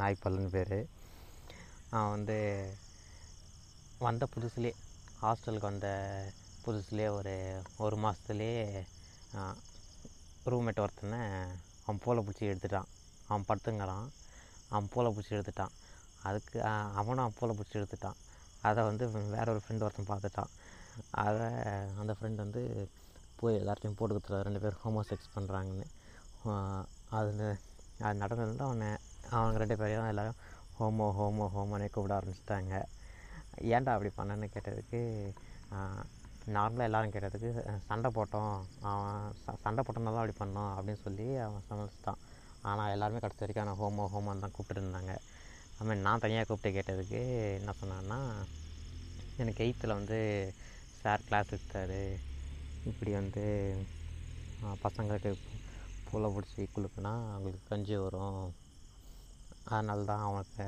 நாய்ப்பல்லன் 0.01 0.53
பேர். 0.57 0.77
அவன் 1.93 2.13
வந்து 2.17 2.39
வந்த 4.05 4.27
புதுசுலே 4.35 4.71
ஹாஸ்டலுக்கு 5.23 5.71
வந்த 5.71 5.89
புதுசுலேயே 6.65 7.11
ஒரு 7.19 7.35
ஒரு 7.85 7.97
மாதத்துலேயே 8.05 8.63
ரூம்மேட் 10.53 10.85
ஒருத்தனை 10.85 11.21
அவன் 11.85 12.01
போலை 12.05 12.21
பிடிச்சி 12.25 12.43
எடுத்துட்டான். 12.51 12.89
அவன் 13.29 13.45
படுத்துங்கிறான். 13.49 14.07
அவன் 14.71 14.91
போலை 14.93 15.09
பிடிச்சி 15.15 15.33
எடுத்துட்டான். 15.37 15.73
அதுக்கு 16.27 16.57
அவனும் 16.99 17.23
அவன் 17.25 17.37
போலை 17.39 17.53
பிடிச்சி 17.59 17.75
எடுத்துட்டான். 17.81 18.17
அதை 18.69 18.81
வந்து 18.89 19.05
வேற 19.35 19.45
ஒரு 19.53 19.61
ஃப்ரெண்டு 19.63 19.85
ஒருத்தன் 19.85 20.11
பார்த்துட்டான். 20.11 20.51
அதை 21.23 21.47
அந்த 22.01 22.13
ஃப்ரெண்டு 22.17 22.43
வந்து 22.45 22.61
போய் 23.39 23.59
எல்லாத்தையும் 23.61 23.97
போட்டு 23.99 24.13
கொடுத்துரு 24.15 24.45
ரெண்டு 24.47 24.61
பேரும் 24.63 24.81
ஹோமோ 24.85 25.01
செக்ஸ் 25.09 25.33
பண்ணுறாங்கன்னு 25.35 25.87
அது 27.17 27.31
அது 28.07 28.15
நடந்ததுல 28.23 28.65
அவனை 28.67 28.89
அவங்க 29.37 29.57
ரெண்டு 29.63 29.77
பேரையும் 29.81 30.09
எல்லோரும் 30.11 30.39
ஹோமோ 30.77 31.07
ஹோமோ 31.17 31.45
ஹோமோனே 31.55 31.87
கூப்பிட 31.95 32.13
ஆரம்பிச்சிட்டாங்க. 32.19 32.75
ஏன்டா 33.75 33.93
அப்படி 33.95 34.11
பண்ணேன்னு 34.19 34.47
கேட்டதுக்கு 34.53 35.01
நார்மலாக 36.47 36.83
எல்லாரும் 36.83 37.11
கேட்டதுக்கு 37.11 37.49
சண்டை 37.87 38.11
போட்டோம். 38.15 38.53
அவன் 38.91 39.19
ச- 39.43 39.57
சண்டை 39.63 39.81
போட்டனால 39.85 40.13
தான் 40.15 40.23
அப்படி 40.23 40.37
பண்ணோம் 40.41 40.71
அப்படின்னு 40.77 41.01
சொல்லி 41.01 41.35
அவன் 41.37 41.67
சமாளிச்சிட்டான் 41.69 42.21
ஆனால் 42.61 42.91
எல்லாருமே 42.91 43.19
கடைசி 43.19 43.43
வரைக்கும் 43.43 43.67
நான் 43.69 43.81
ஹோமோ 43.81 44.05
ஹோமோன்னு 44.13 44.39
தான் 44.39 44.51
கூப்பிட்டு 44.51 44.81
இருந்தாங்க. 44.81 45.13
அதுமாதிரி 45.77 46.05
நான் 46.07 46.19
தனியாக 46.19 46.47
கூப்பிட்டு 46.47 46.77
கேட்டதுக்கு 46.77 47.21
என்ன 47.59 47.71
சொன்னான்னா 47.81 48.19
எனக்கு 49.37 49.63
எயித்தில் 49.65 49.97
வந்து 49.99 50.19
சார் 51.01 51.25
கிளாஸ் 51.27 51.53
எடுத்தார். 51.55 51.99
இப்படி 52.85 53.11
வந்து 53.11 53.43
பசங்களுக்கு 54.83 55.31
பூலை 56.07 56.29
பிடிச்சி 56.35 56.67
குளுக்குனா 56.75 57.13
அவங்களுக்கு 57.33 57.69
கஞ்சி 57.69 57.95
வரும். 57.95 58.41
அதனால 59.65 60.03
தான் 60.03 60.25
அவனுக்கு 60.27 60.65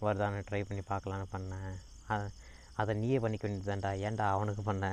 வருதான்னு 0.00 0.46
ட்ரை 0.48 0.64
பண்ணி 0.64 0.82
பார்க்கலான்னு 0.90 1.32
பண்ணேன். 1.32 1.72
அதை 2.78 2.92
நீயே 3.00 3.18
பண்ணிக்க 3.18 3.44
வேண்டியதுதான்டா. 3.46 3.90
ஏன்டா 4.06 4.26
அவனுக்கு 4.36 4.62
பண்ண? 4.62 4.86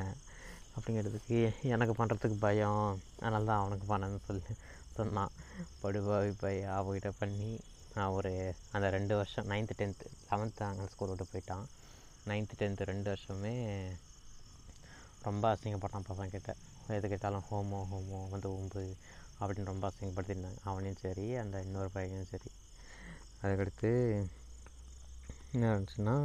அப்படிங்கிறதுக்கு 0.76 1.38
எனக்கு 1.74 1.94
பண்ணுறதுக்கு 2.00 2.38
பயம். 2.40 2.86
அதனால 3.20 3.46
தான் 3.46 3.62
அவனுக்கு 3.64 3.86
பண்ணேன்னு 3.92 4.22
சொல்லி 4.28 4.54
சொன்னான். 4.98 5.34
படுபாவி 5.82 6.32
போய் 6.44 6.60
அவகிட்ட 6.78 7.10
பண்ணி 7.20 7.52
நான் 7.96 8.16
ஒரு 8.18 8.32
அந்த 8.72 8.88
ரெண்டு 8.90 9.14
வருஷம் 9.16 9.50
நைன்த்து 9.52 9.76
டென்த்து 9.82 10.08
லெவன்த்து 10.30 10.64
அங்கே 10.64 10.88
ஸ்கூல் 10.94 11.12
விட்டு 11.12 11.26
போயிட்டான். 11.32 11.66
நைன்த்து 12.30 12.60
டென்த்து 12.62 12.90
ரெண்டு 12.92 13.08
வருஷமே 13.12 13.54
ரொம்ப 15.28 15.44
அசிங்கப்பட்டான் 15.54 16.08
பசங்கிட்ட 16.10 16.52
எது 16.96 17.08
கேட்டாலும் 17.08 17.46
ஹோமோ 17.50 17.80
ஹோமோ 17.92 18.20
வந்து 18.34 18.50
உம்பு 18.58 18.84
அப்படின்னு 19.40 19.72
ரொம்ப 19.72 19.86
அசிங்கப்படுத்திருந்தாங்க 19.90 20.60
அவனையும் 20.64 21.02
சரி 21.04 21.26
அந்த 21.44 21.62
இன்னொரு 21.66 21.90
பையனையும் 21.96 22.30
சரி. 22.34 22.50
அதுக்கடுத்து 23.42 23.92
என்ன 25.54 25.72
இருந்துச்சுன்னா 25.72 26.16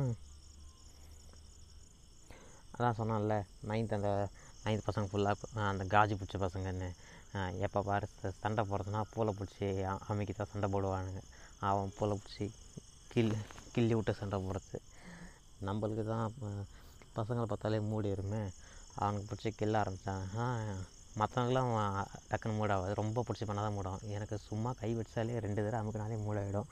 அதான் 2.80 2.98
சொன்னான்ல 2.98 3.34
நைன்த் 3.68 3.96
அந்த 3.96 4.10
நைன்த் 4.64 4.84
பசங்க 4.86 5.06
ஃபுல்லாக 5.10 5.64
அந்த 5.70 5.84
காஜி 5.94 6.14
பிடிச்ச 6.18 6.36
பசங்கன்னு. 6.44 6.88
எப்போ 7.66 7.80
பாரு 7.88 8.06
சண்டை 8.42 8.62
போடுறதுனா 8.70 9.00
பூலை 9.14 9.32
பிடிச்சி 9.38 9.66
அமைக்கி 10.12 10.34
தான் 10.38 10.50
சண்டை 10.52 10.68
போடுவானுங்க. 10.74 11.20
அவன் 11.70 11.92
பூலை 11.96 12.14
பிடிச்சி 12.20 12.46
கில் 13.12 13.34
கிள்ளி 13.74 13.94
விட்டு 13.98 14.12
சண்டை 14.20 14.38
போடுறது. 14.44 14.78
நம்மளுக்கு 15.68 16.04
தான் 16.12 16.24
பசங்களை 17.18 17.46
பார்த்தாலே 17.52 17.80
மூடி 17.90 18.08
இருமே 18.16 18.42
அவனுக்கு 19.02 19.28
பிடிச்சி 19.30 19.52
கில்ல 19.60 19.82
ஆரம்பித்தாங்கன்னா 19.82 20.46
மற்றவங்களாம் 21.20 21.70
டக்குன்னு 22.30 22.58
மூடாகாது 22.60 22.98
ரொம்ப 23.02 23.24
பிடிச்சி 23.28 23.46
பண்ணால் 23.48 23.66
தான் 23.68 23.76
மூடும் 23.78 24.02
எனக்கு 24.16 24.36
சும்மா 24.48 24.72
கை 24.80 24.90
வச்சாலே 25.00 25.38
ரெண்டு 25.46 25.60
தடவை 25.64 25.80
அமுக்குனாலே 25.82 26.18
மூடாயிடும். 26.26 26.68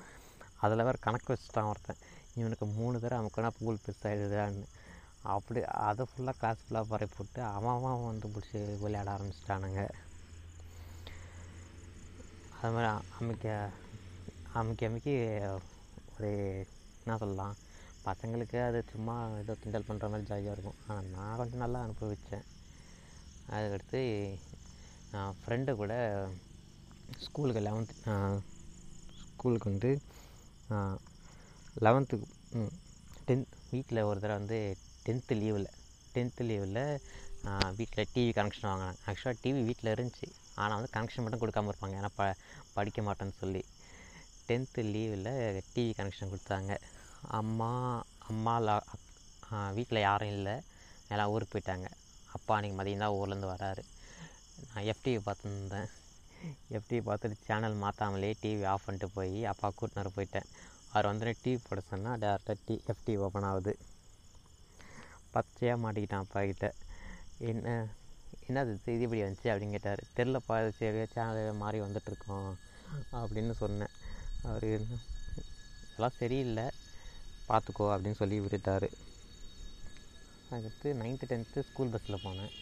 அதில் 0.65 0.87
வேறு 0.88 1.05
கணக்கு 1.07 1.31
வச்சுட்டான் 1.35 1.71
ஒருத்தன். 1.73 2.03
இவனுக்கு 2.41 2.67
மூணு 2.79 2.97
தடவை 3.05 3.21
அமுக்குனா 3.23 3.50
பூல் 3.61 3.83
பெருசாகிடுதான்னு 3.85 4.67
அப்படி 5.34 5.60
அதை 5.88 6.04
ஃபுல்லாக 6.10 6.38
கிளாஸ் 6.40 6.62
ஃபுல்லாக 6.64 6.90
பரப்பி 6.90 7.16
போட்டு 7.16 7.40
அவன் 7.56 7.75
அவன் 7.76 8.08
வந்து 8.10 8.28
பிடிச்சி 8.34 8.58
விளையாட 8.82 9.08
ஆரம்பிச்சிட்டானுங்க. 9.16 9.82
அது 12.58 12.72
மாதிரி 12.75 12.88
அமைக்க 13.18 13.46
அமைக்கி 14.60 14.84
அமைக்கி 14.88 15.14
ஒரு 16.14 16.30
என்ன 17.02 17.18
சொல்லலாம் 17.22 17.56
பசங்களுக்கு 18.06 18.58
அது 18.68 18.78
சும்மா 18.92 19.14
ஏதோ 19.42 19.54
கிண்டல் 19.62 19.87
பண்ணுற 19.88 20.08
மாதிரி 20.12 20.28
ஜாலியாக 20.30 20.54
இருக்கும். 20.56 20.80
ஆனால் 20.87 21.10
நான் 21.16 21.38
கொஞ்சம் 21.40 21.62
நல்லா 21.64 21.80
அனுபவித்தேன் 21.87 22.46
அதுக்கடுத்து 23.54 24.02
நான் 25.12 25.38
ஃப்ரெண்டு 25.40 25.72
கூட 25.82 25.92
ஸ்கூலுக்கு 27.25 27.62
லெவன்த்து 27.66 27.94
ஸ்கூலுக்கு 29.32 29.70
வந்து 29.72 29.90
லெவன்த்துக்கு 31.87 32.26
டென்த் 33.28 33.54
வீட்டில் 33.72 34.06
ஒரு 34.10 34.18
தடவை 34.20 34.38
வந்து 34.40 34.58
டென்த்து 35.07 35.35
லீவில் 35.40 35.69
டென்த்து 36.14 36.45
லீவில் 36.50 36.83
வீட்டில் 37.78 38.09
டிவி 38.14 38.31
கனெக்ஷன் 38.38 38.69
வாங்கினாங்க 38.71 38.97
ஆக்சுவலாக 39.09 39.37
டிவி 39.43 39.61
வீட்டில் 39.69 39.93
இருந்துச்சு. 39.95 40.28
ஆனால் 40.62 40.76
வந்து 40.78 40.93
கனெக்ஷன் 40.97 41.25
மட்டும் 41.25 41.43
கொடுக்காம 41.43 41.71
இருப்பாங்க. 41.73 41.97
ஏன்னா 42.00 42.11
ப 42.19 42.25
படிக்க 42.76 43.02
மாட்டேன்னு 43.09 43.37
சொல்லி. 43.42 43.62
டென்த்து 44.49 44.83
லீவில் 44.94 45.31
டிவி 45.75 45.92
கனெக்ஷன் 45.99 46.33
கொடுத்தாங்க. 46.33 46.72
அம்மா 47.40 47.70
அம்மா 48.31 48.55
வீட்டில் 49.77 50.07
யாரும் 50.09 50.35
இல்லை. 50.37 50.57
எல்லாம் 51.12 51.31
ஊருக்கு 51.35 51.55
போயிட்டாங்க. 51.55 51.88
அப்பா 52.37 52.55
அன்றைக்கி 52.57 52.77
மதியம் 52.79 53.05
தான் 53.05 53.14
ஊர்லேருந்து 53.18 53.53
வராரு. 53.55 53.83
நான் 54.70 54.88
எஃப்டிவி 54.92 55.20
பார்த்துருந்தேன். 55.27 55.88
எஃப்டிவி 56.77 57.03
பார்த்துட்டு 57.09 57.37
சேனல் 57.46 57.77
மாற்றாமலே 57.85 58.31
டிவி 58.42 58.64
ஆஃப் 58.72 58.85
பண்ணிட்டு 58.87 59.09
போய் 59.16 59.38
அப்பா 59.53 59.68
கூட்டினார் 59.79 60.16
போயிட்டேன். 60.16 60.49
அவர் 60.92 61.09
வந்து 61.11 61.35
டிவி 61.44 61.61
போட 61.68 61.81
சொன்னால் 61.92 62.20
டேரெக்டாக 62.25 62.59
டி 62.66 62.75
எஃப்டி 62.92 63.14
ஓப்பன் 63.27 63.49
ஆகுது. 63.51 63.72
பச்சையாக 65.38 65.83
மாட்டிக்கிட்டான் 65.85 66.24
அப்பா 66.24 66.40
கிட்ட. 66.51 66.68
என்ன 67.51 67.74
என்னது 68.48 68.72
இது 68.94 69.05
இப்படி 69.07 69.22
வந்துச்சு 69.24 69.48
அப்படின்னு 69.53 69.77
கேட்டார். 69.77 70.01
தெரிலப்பா 70.16 70.55
இது 70.62 70.70
சரி 70.79 71.01
சேனல் 71.14 71.61
மாறி 71.62 71.79
வந்துட்டுருக்கோம் 71.85 72.51
அப்படின்னு 73.20 73.55
சொன்னேன். 73.62 73.94
அவர் 74.48 74.64
இதெல்லாம் 74.68 76.16
சரியில்லை 76.20 76.66
பார்த்துக்கோ 77.48 77.87
அப்படின்னு 77.94 78.20
சொல்லி 78.22 78.37
விட்டுட்டார். 78.44 78.88
அடுத்து 80.57 80.88
நைன்த்து 81.01 81.29
டென்த்து 81.33 81.66
ஸ்கூல் 81.68 81.92
பஸ்ஸில் 81.92 82.22
போனேன். 82.24 82.53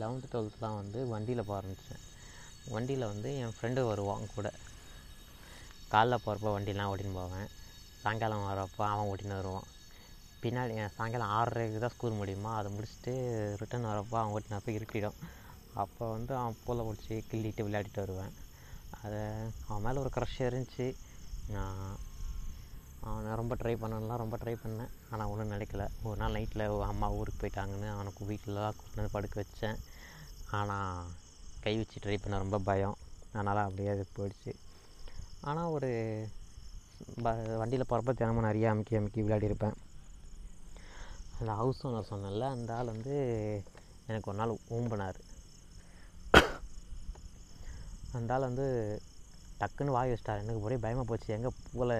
லெவன்த்து 0.00 0.30
டுவெல்த்துலாம் 0.32 0.78
வந்து 0.80 1.00
வண்டியில் 1.12 1.46
போக 1.48 1.56
ஆரம்பித்தேன் 1.58 2.04
வண்டியில் 2.74 3.10
வந்து 3.12 3.30
என் 3.42 3.54
ஃப்ரெண்டு 3.56 3.80
வருவான் 3.90 4.32
கூட. 4.34 4.48
காலைல 5.92 6.18
போகிறப்ப 6.24 6.52
வண்டிலாம் 6.56 6.90
ஓட்டின்னு 6.92 7.18
போவேன். 7.20 7.48
சாயங்காலம் 8.02 8.46
வரப்போ 8.50 8.82
அவன் 8.92 9.08
ஓட்டின்னு 9.10 9.40
வருவான். 9.40 9.68
பின்னாடி 10.44 10.74
சாயங்காலம் 10.96 11.34
ஆறரைக்கு 11.38 11.78
தான் 11.82 11.94
ஸ்கூல் 11.94 12.18
முடியுமா? 12.20 12.50
அதை 12.60 12.68
முடிச்சுட்டு 12.76 13.12
ரிட்டர்ன் 13.60 13.90
வரப்போ 13.90 14.16
அவங்ககிட்ட 14.22 14.54
நான் 14.54 14.64
போய் 14.64 14.78
இருட்டிடும். 14.78 15.18
அப்போ 15.82 16.04
வந்து 16.14 16.32
அவன் 16.40 16.58
பூலை 16.64 16.82
பிடிச்சி 16.86 17.14
கிள்ளிட்டு 17.30 17.66
விளையாடிட்டு 17.66 18.02
வருவேன். 18.04 18.34
அதை 19.02 19.22
அவன் 19.68 19.84
மேலே 19.86 20.02
ஒரு 20.02 20.10
க்ரஷ் 20.16 20.36
இருந்துச்சு. 20.48 20.86
நான் 21.54 21.80
அவனை 23.08 23.30
ரொம்ப 23.40 23.54
ட்ரை 23.60 23.72
பண்ணலாம் 23.80 24.20
ரொம்ப 24.22 24.36
ட்ரை 24.42 24.54
பண்ணேன். 24.60 24.92
ஆனால் 25.12 25.30
ஒன்றும் 25.32 25.54
நினைக்கல. 25.54 25.86
ஒரு 26.08 26.16
நாள் 26.20 26.36
நைட்டில் 26.36 26.64
அம்மா 26.90 27.08
ஊருக்கு 27.18 27.40
போயிட்டாங்கன்னு 27.42 27.88
அவனுக்கு 27.94 28.28
வீட்டில் 28.30 28.60
கொண்டு 28.80 28.98
வந்து 29.00 29.14
படுக்க 29.16 29.36
வச்சேன். 29.42 29.80
ஆனால் 30.58 31.10
கை 31.64 31.74
வச்சு 31.80 32.02
ட்ரை 32.04 32.16
பண்ண 32.22 32.38
ரொம்ப 32.44 32.60
பயம். 32.70 32.96
அதனால் 33.32 33.66
அப்படியே 33.66 33.90
அது 33.94 34.04
போயிடுச்சு. 34.18 34.52
ஆனால் 35.50 35.72
ஒரு 35.76 35.90
ப 37.24 37.30
வண்டியில் 37.60 37.90
போகிறப்ப 37.90 38.12
தினமும் 38.20 38.48
நிறைய 38.48 38.70
அமுக்கி 38.72 38.98
அமுக்கி 38.98 39.20
விளையாடிருப்பேன். 39.24 39.76
அந்த 41.44 41.54
ஹவுஸ் 41.60 41.80
ஓனர் 41.86 42.10
சொன்னேன்ல 42.10 42.44
அந்த 42.56 42.70
ஆள் 42.74 42.90
வந்து 42.92 43.14
எனக்கு 44.10 44.28
ஒரு 44.30 44.38
நாள் 44.38 44.52
ஊம்பினார். 44.76 45.18
அந்த 48.18 48.34
ஆள் 48.34 48.46
வந்து 48.50 48.66
டக்குன்னு 49.58 49.94
வாய் 49.96 50.10
வச்சிட்டார். 50.12 50.42
எனக்கு 50.44 50.64
ஒரே 50.66 50.76
பயமாக 50.84 51.06
போச்சு. 51.10 51.28
எங்கே 51.36 51.50
பூவில் 51.66 51.92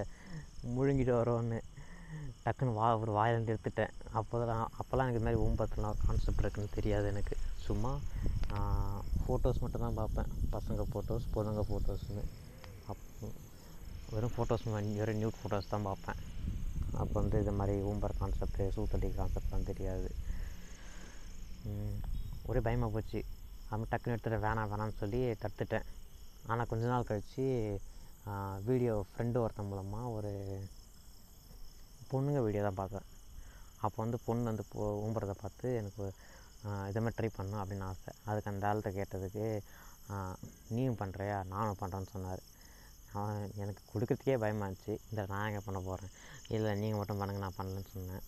முழுங்கிட்டு 0.76 1.12
வரோன்னு. 1.18 1.59
டக்குன்னு 2.44 2.76
வா 2.78 2.87
ஒரு 3.02 3.12
வாயிலேருந்து 3.18 3.54
எடுத்துட்டேன். 3.54 3.92
அப்போ 4.18 4.40
தான் 4.52 4.64
அப்போல்லாம் 4.80 5.07
எனக்கு 5.07 5.20
இது 5.20 5.26
மாதிரி 5.28 5.42
ஊம்பத்துலாம் 5.46 6.00
கான்செப்ட் 6.04 6.42
இருக்குன்னு 6.44 6.74
தெரியாது 6.78 7.07
எனக்கு. 7.12 7.37
சும்மா 7.66 7.92
ஃபோட்டோஸ் 9.24 9.62
மட்டும் 9.64 9.87
தான் 9.87 9.98
பார்ப்பேன். 10.00 10.30
பசங்க 10.54 10.87
ஃபோட்டோஸ் 10.92 11.30
பொண்ணுங்க 11.37 11.64
ஃபோட்டோஸ்னு 11.70 12.24
அப்போ 12.92 13.30
வெறும் 14.14 14.35
ஃபோட்டோஸ் 14.37 14.66
வெறும் 15.00 15.20
நியூட் 15.22 15.40
ஃபோட்டோஸ் 15.40 15.72
தான் 15.74 15.88
பார்ப்பேன். 15.90 16.20
அப்போ 17.00 17.14
வந்து 17.20 17.37
இது 17.42 17.52
மாதிரி 17.61 17.74
ஊம்பர் 17.90 18.18
கான்செப்ட்டு 18.20 18.64
சூத்தடி 18.74 19.09
கான்செப்ட்லாம் 19.18 19.68
தெரியாது. 19.70 20.11
ஒரே 22.48 22.61
பயமாக 22.66 22.90
போச்சு. 22.94 23.20
அவன் 23.72 23.90
டக்குன்னு 23.90 24.14
எடுத்துகிட்டு 24.16 24.44
வேணாம் 24.46 24.70
வேணாம்னு 24.72 25.00
சொல்லி 25.02 25.20
தடுத்துட்டேன். 25.42 25.87
ஆனால் 26.50 26.68
கொஞ்ச 26.70 26.85
நாள் 26.92 27.09
கழித்து 27.11 27.44
வீடியோ 28.68 28.94
ஃப்ரெண்டு 29.11 29.42
ஒருத்தன் 29.44 29.68
மூலமாக 29.70 30.12
ஒரு 30.16 30.33
பொண்ணுங்க 32.11 32.40
வீடியோ 32.46 32.62
தான் 32.66 32.80
பார்த்தேன். 32.80 33.09
அப்போ 33.85 33.96
வந்து 34.04 34.18
பொண்ணு 34.26 34.50
வந்து 34.50 34.64
போ 34.72 34.83
ஊம்புறதை 35.04 35.35
பார்த்து 35.42 35.68
எனக்கு 35.80 36.04
இதை 36.90 36.98
மாதிரி 37.04 37.16
ட்ரை 37.18 37.30
பண்ணணும் 37.38 37.62
அப்படின்னு 37.62 37.87
ஆசை. 37.90 38.12
அதுக்கு 38.28 38.50
அந்த 38.52 38.64
ஆள்கிட்ட 38.68 38.90
கேட்டதுக்கு 38.98 39.46
நீயும் 40.74 41.00
பண்ணுறியா 41.00 41.37
நானும் 41.54 41.80
பண்ணுறேன்னு 41.80 42.12
சொன்னார். 42.14 42.42
அவன் 43.18 43.40
எனக்கு 43.62 43.83
கொடுக்கறதுக்கே 43.92 44.37
பயமாக 44.42 44.66
இருந்துச்சு 44.68 44.94
இந்த 45.11 45.22
நான் 45.33 45.48
எங்கே 45.48 45.62
பண்ண 45.66 45.81
போகிறேன் 45.88 46.14
இல்லை 46.57 46.70
நீங்கள் 46.83 47.00
மட்டும் 47.00 47.20
பண்ணுங்க 47.20 47.42
நான் 47.44 47.59
பண்ணலன்னு 47.59 47.92
சொன்னேன். 47.96 48.24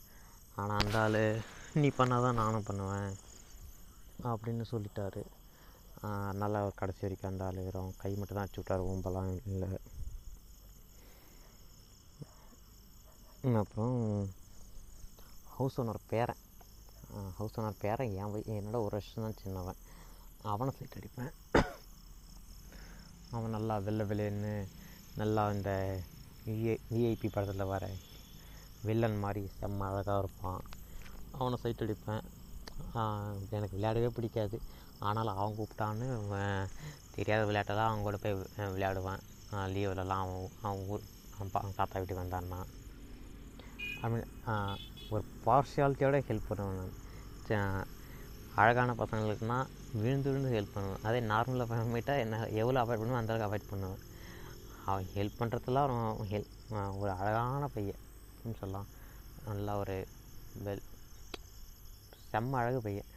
ஆனால் 0.60 0.80
அந்த 0.82 0.96
ஆள் 1.04 1.20
நீ 1.82 1.88
பண்ணால் 1.98 2.24
தான் 2.26 2.40
நானும் 2.42 2.68
பண்ணுவேன் 2.68 3.10
அப்படின்னு 4.32 4.64
சொல்லிட்டாரு. 4.72 5.22
நல்லா 6.42 6.60
கடைசி 6.80 7.02
வரைக்கும் 7.04 7.30
அந்த 7.30 7.44
ஆள் 7.48 7.60
வெறும் 7.66 7.92
கை 8.02 8.12
மட்டும் 8.20 8.36
தான் 8.38 8.46
அடிச்சு 8.46 8.60
விட்டார் 8.60 8.88
ஊம்பெல்லாம் 8.90 9.30
இல்லை. 9.52 9.70
அப்புறம் 13.62 13.98
ஹவுஸ் 15.56 15.76
ஓனர் 15.80 16.00
பேரன். 16.12 16.42
ஹவுஸ் 17.38 17.56
ஓனர் 17.60 17.82
பேரன் 17.84 18.14
என் 18.22 18.34
என்னோட 18.58 18.78
ஒரு 18.86 18.94
வருஷம் 18.96 19.26
தான் 19.26 19.40
சின்னவன். 19.42 19.80
அவனை 20.54 20.72
சைட் 20.78 20.96
அடிப்பேன். 20.98 21.32
அவன் 23.36 23.54
நல்லா 23.56 23.76
வெள்ளை 23.86 24.04
வெளியேன்னு 24.10 24.52
நல்லா 25.20 25.42
இந்த 25.56 25.70
விஐ 26.46 26.74
விஐபி 26.94 27.28
படத்தில் 27.34 27.70
வர 27.72 27.84
வில்லன் 28.86 29.18
மாதிரி 29.24 29.42
செம்ம 29.60 29.80
அழகாக 29.90 30.18
இருப்பான். 30.22 30.60
அவனை 31.40 31.56
சைட் 31.62 31.82
அடிப்பேன். 31.84 32.24
எனக்கு 33.56 33.76
விளையாடவே 33.76 34.08
பிடிக்காது. 34.18 34.56
ஆனாலும் 35.06 35.36
அவன் 35.40 35.56
கூப்பிட்டான்னு 35.58 36.06
அவன் 36.20 36.68
தெரியாத 37.16 37.42
விளையாட்டெல்லாம் 37.50 37.90
அவங்க 37.90 38.04
கூட 38.08 38.16
போய் 38.24 38.36
விளையாடுவேன். 38.74 39.22
லீவ்லலாம் 39.74 40.22
அவன் 40.24 40.48
அவன் 40.66 40.84
ஊர் 40.92 41.04
அவன் 41.38 41.74
தாத்தா 41.78 41.98
வீட்டுக்கு 42.00 42.24
வந்தான்னா. 42.24 42.60
ஐ 44.02 44.10
ஒரு 45.14 45.24
பார்ஷியாலிட்டியோட 45.46 46.16
ஹெல்ப் 46.28 46.48
பண்ணுவேன் 46.48 46.92
நான். 47.48 47.86
அழகான 48.60 48.90
பசங்களுக்குனா 49.00 49.58
விழுந்து 50.00 50.28
விழுந்து 50.30 50.50
ஹெல்ப் 50.56 50.74
பண்ணுவேன். 50.74 51.02
அதே 51.08 51.18
நார்மலாக 51.32 51.66
பண்ணிட்டா 51.70 52.14
என்ன 52.24 52.36
எவ்வளோ 52.62 52.78
அவாய்ட் 52.82 53.00
பண்ணுவேன் 53.02 53.22
அந்த 53.22 53.32
அளவுக்கு 53.32 53.48
அவாய்ட் 53.48 53.70
பண்ணுவேன். 53.72 54.02
அவன் 54.90 55.08
ஹெல்ப் 55.16 55.38
பண்ணுறதுலாம் 55.40 55.86
அவன் 55.86 56.30
ஹெல்ப் 56.34 56.52
ஒரு 57.02 57.10
அழகான 57.20 57.64
பையன் 57.74 58.00
அப்படின்னு 58.34 58.60
சொல்லலாம். 58.62 58.88
நல்லா 59.48 59.72
ஒரு 59.82 59.96
வெல் 60.66 60.84
செம்ம 62.30 62.58
அழகு 62.62 62.80
பையன். 62.86 63.10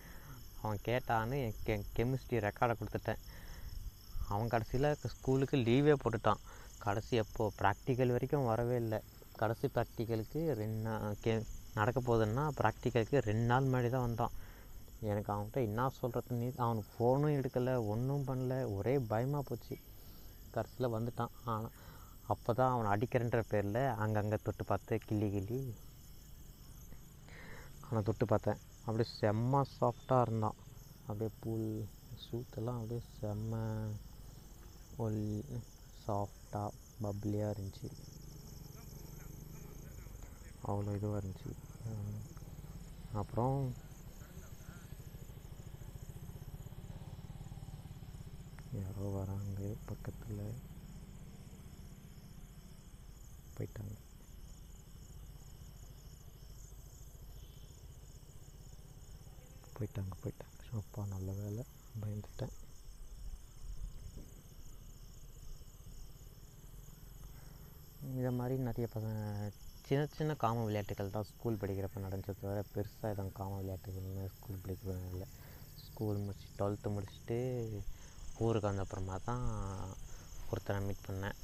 அவன் 0.62 0.80
கேட்டான்னு 0.88 1.38
என் 1.45 1.60
கெ 1.67 1.75
கெமிஸ்ட்ரி 1.97 2.39
ரெக்கார்டை 2.47 2.73
கொடுத்துட்டேன். 2.80 3.21
அவன் 4.34 4.52
கடைசியில் 4.54 4.89
ஸ்கூலுக்கு 5.13 5.58
லீவே 5.67 5.93
போட்டுட்டான். 6.04 6.41
கடைசி 6.86 7.13
எப்போது 7.23 7.56
ப்ராக்டிக்கல் 7.62 8.13
வரைக்கும் 8.15 8.49
வரவே 8.52 8.75
இல்லை. 8.84 8.99
கடைசி 9.41 9.67
ப்ராக்டிக்கலுக்கு 9.75 10.41
ரெண்டு 10.62 10.91
கே 11.23 11.34
நடக்க 11.80 11.99
போகுதுன்னா 12.08 12.43
ப்ராக்டிக்கலுக்கு 12.60 13.17
ரெண்டு 13.30 13.45
நாள் 13.52 13.67
முன்னாடி 13.67 13.89
தான் 13.95 14.06
வந்தான். 14.08 14.34
எனக்கு 15.02 15.30
அவன்கிட்ட 15.34 15.60
என்ன 15.68 15.90
சொல்கிறது 15.90 16.38
நீ 16.40 16.48
அவனுக்கு 16.56 16.90
ஃபோனும் 16.94 17.36
எடுக்கலை 17.38 17.74
ஒன்றும் 17.92 18.26
பண்ணல 18.30 18.56
ஒரே 18.78 18.98
பயமாக 19.12 19.44
போச்சு. 19.50 19.76
கடைசியில் 20.56 20.94
வந்துட்டான். 20.96 21.36
ஆனால் 21.52 21.72
அப்போ 22.34 22.54
தான் 22.54 22.74
அவனை 22.74 22.90
அடிக்கிறன்ற 22.94 23.40
பேரில் 23.52 23.82
அங்கங்கே 24.04 24.38
தொட்டு 24.44 24.66
பார்த்து 24.66 25.00
கிள்ளி 25.06 25.30
கிள்ளி. 25.36 25.62
அவனை 27.86 28.02
தொட்டு 28.10 28.26
பார்த்தேன். 28.26 28.60
அப்படியே 28.86 29.10
செம்ம 29.22 29.64
சாஃப்டாக 29.78 30.26
இருந்தான். 30.26 30.58
அப்படியே 31.08 31.32
புல் 31.44 31.70
சூத்தெல்லாம் 32.24 32.80
அப்படியே 32.80 33.02
செம்ம 33.20 33.62
ஒல் 35.06 35.24
சாஃப்டாக 36.06 36.70
பப்ளியாக 37.04 37.54
இருந்துச்சு. 37.56 37.90
அவ்வளோ 40.70 40.96
இதுவாக 40.98 41.22
இருந்துச்சு. 41.22 41.52
அப்புறம் 43.22 43.74
யாரோ 48.78 49.06
வராங்க 49.16 49.60
பக்கத்தில் 49.86 50.42
போயிட்டாங்க. 53.56 53.96
போயிட்டாங்க 59.78 60.14
போயிட்டாங்க. 60.24 60.56
அப்பா 60.82 61.02
நல்ல 61.14 61.30
வேலை 61.40 61.64
பயந்துட்டேன். 62.02 62.56
இதை 68.20 68.32
மாதிரி 68.40 68.56
நிறைய 68.68 68.88
பசங்க 68.94 69.52
சின்ன 69.88 70.02
சின்ன 70.18 70.36
காம 70.44 70.64
விளையாட்டுகள் 70.64 71.16
தான் 71.16 71.28
ஸ்கூல் 71.30 71.62
படிக்கிறப்ப 71.62 72.04
நடந்துச்சு 72.06 72.42
தவிர 72.42 72.64
பெருசாக 72.74 73.14
எதுவும் 73.14 73.38
காம 73.40 73.58
விளையாட்டுகள்னு 73.62 74.26
ஸ்கூல் 74.36 74.64
படிக்கிறப்ப 74.64 75.12
இல்லை. 75.14 75.28
ஸ்கூல் 75.86 76.20
முடிச்சு 76.26 76.48
டுவெல்த்து 76.60 76.94
முடிச்சுட்டு 76.96 77.40
ஊருக்கு 78.45 78.67
வந்த 78.69 78.84
அப்புறமா 78.86 79.15
தான் 79.30 79.45
ஒருத்தனை 80.49 80.80
மீட் 80.88 81.06
பண்ணேன். 81.08 81.38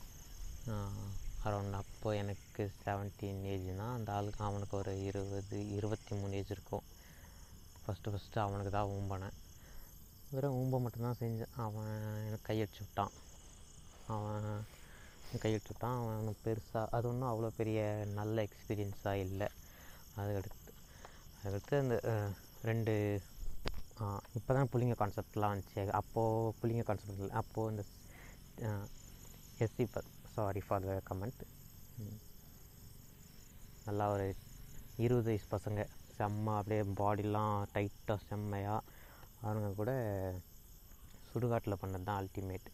அரௌண்ட் 1.48 1.80
அப்போ 1.80 2.10
எனக்கு 2.22 2.64
செவன்டீன் 2.84 3.42
ஏஜ்னால் 3.54 3.96
அந்த 3.98 4.10
ஆளுக்கு 4.18 4.42
அவனுக்கு 4.50 4.76
ஒரு 4.82 4.94
இருபது 5.08 5.58
இருபத்தி 5.78 6.14
மூணு 6.20 6.38
ஏஜ் 6.40 6.54
இருக்கும். 6.56 6.86
ஃபஸ்ட்டு 7.82 8.14
ஃபஸ்ட்டு 8.14 8.44
அவனுக்கு 8.46 8.72
தான் 8.78 8.92
ஊம்பினேன். 8.94 9.36
வெறும் 10.36 10.58
ஊம்ப 10.62 10.80
மட்டும்தான் 10.86 11.20
செஞ்சேன். 11.24 11.54
அவன் 11.66 11.92
எனக்கு 12.28 12.48
கையடிச்சு 12.50 12.82
விட்டான். 12.86 13.14
அவன் 14.16 14.48
கையடிச்சு 15.44 15.72
விட்டான். 15.74 15.98
அவன் 16.00 16.18
ஒன்றும் 16.22 16.42
பெருசாக 16.46 16.86
அது 16.96 17.06
ஒன்றும் 17.12 17.32
அவ்வளோ 17.32 17.52
பெரிய 17.60 17.80
நல்ல 18.20 18.46
எக்ஸ்பீரியன்ஸாக 18.48 19.24
இல்லை. 19.28 19.50
அதுக்கடுத்து 20.20 20.72
அதுக்கடுத்து 21.40 21.78
அந்த 21.84 21.96
ரெண்டு 22.70 22.94
இப்போ 24.38 24.52
தான் 24.58 24.70
புள்ளிங்க 24.72 24.96
கான்செப்ட்லாம் 25.02 25.52
வந்துச்சு. 25.54 25.84
அப்போது 26.00 26.54
புள்ளிங்க 26.60 26.84
கான்செப்ட் 26.88 27.14
இல்லை. 27.18 27.36
அப்போது 27.42 27.70
இந்த 27.74 27.84
SC 29.66 29.86
sorry 30.36 30.62
for 30.68 30.88
the 30.90 30.96
comment 31.10 31.44
நல்லா 33.88 34.06
ஒரு 34.14 34.26
இருபது 35.04 35.28
வயசு 35.30 35.48
பசங்க. 35.54 35.82
செம்ம 36.18 36.54
அப்படியே 36.60 36.84
பாடிலாம் 37.00 37.56
டைட்டாக 37.74 38.20
செம்மையாக 38.28 38.86
அவனுங்க 39.44 39.70
கூட 39.80 39.92
சுடுகாட்டில் 41.30 41.82
பண்ணது 41.82 42.08
தான் 42.10 42.20
அல்டிமேட் 42.22 42.68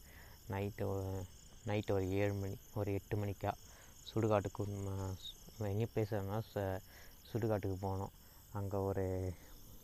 நைட்டு 0.53 0.85
நைட்டு 1.69 1.95
ஒரு 1.97 2.05
ஏழு 2.21 2.33
மணி 2.41 2.55
ஒரு 2.79 2.89
எட்டு 2.99 3.15
மணிக்கா 3.21 3.51
சுடுகாட்டுக்கு 4.09 4.63
எங்கே 5.73 5.87
பேசுகிறோன்னா 5.95 6.39
சுடுகாட்டுக்கு 7.29 7.77
போனோம் 7.87 8.13
அங்கே 8.59 8.79
ஒரு 8.89 9.05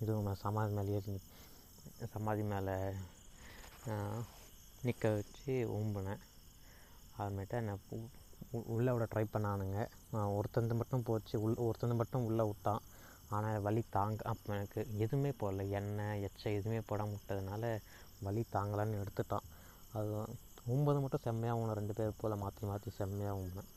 இது 0.04 0.14
சமாதி 0.44 0.72
மேலே 0.78 0.92
ஏறி 0.98 1.16
சமாதி 2.14 2.44
மேலே 2.52 2.76
நிற்க 4.88 5.10
வச்சு 5.16 5.54
ஊம்பினேன். 5.76 6.22
அப்புறமேட்டு 7.16 7.56
என்னை 7.62 7.74
உள்ளே 8.76 8.92
விட 8.96 9.06
ட்ரை 9.14 9.24
பண்ணானுங்க. 9.34 9.80
நான் 10.14 10.34
ஒருத்தந்து 10.38 10.76
மட்டும் 10.80 11.06
போச்சு. 11.08 11.36
உள் 11.46 11.62
ஒருத்தந்து 11.68 11.96
மட்டும் 12.02 12.26
உள்ளே 12.30 12.44
விட்டான். 12.50 12.84
ஆனால் 13.36 13.64
வலி 13.68 13.82
தாங்க 13.96 14.20
அப்போ 14.32 14.54
எனக்கு 14.58 14.80
எதுவுமே 15.04 15.32
போடல. 15.42 15.64
எண்ணெய் 15.80 16.24
எச்சை 16.28 16.52
எதுவுமே 16.60 16.82
போடாம 16.90 17.16
விட்டதுனால 17.16 17.64
வலி 18.28 18.44
தாங்கலான்னு 18.56 19.02
எடுத்துட்டான். 19.04 19.48
அது 19.98 20.12
ஒம்பது 20.74 21.00
மட்டும் 21.04 21.26
செம்மையாக 21.28 21.60
ஊனேன் 21.62 21.80
ரெண்டு 21.80 21.96
பேர் 21.98 22.20
போல் 22.22 22.42
மாற்றி 22.44 22.64
மாற்றி 22.70 22.92
செம்மையாக 23.00 23.40
ஊம்பினேன் 23.42 23.72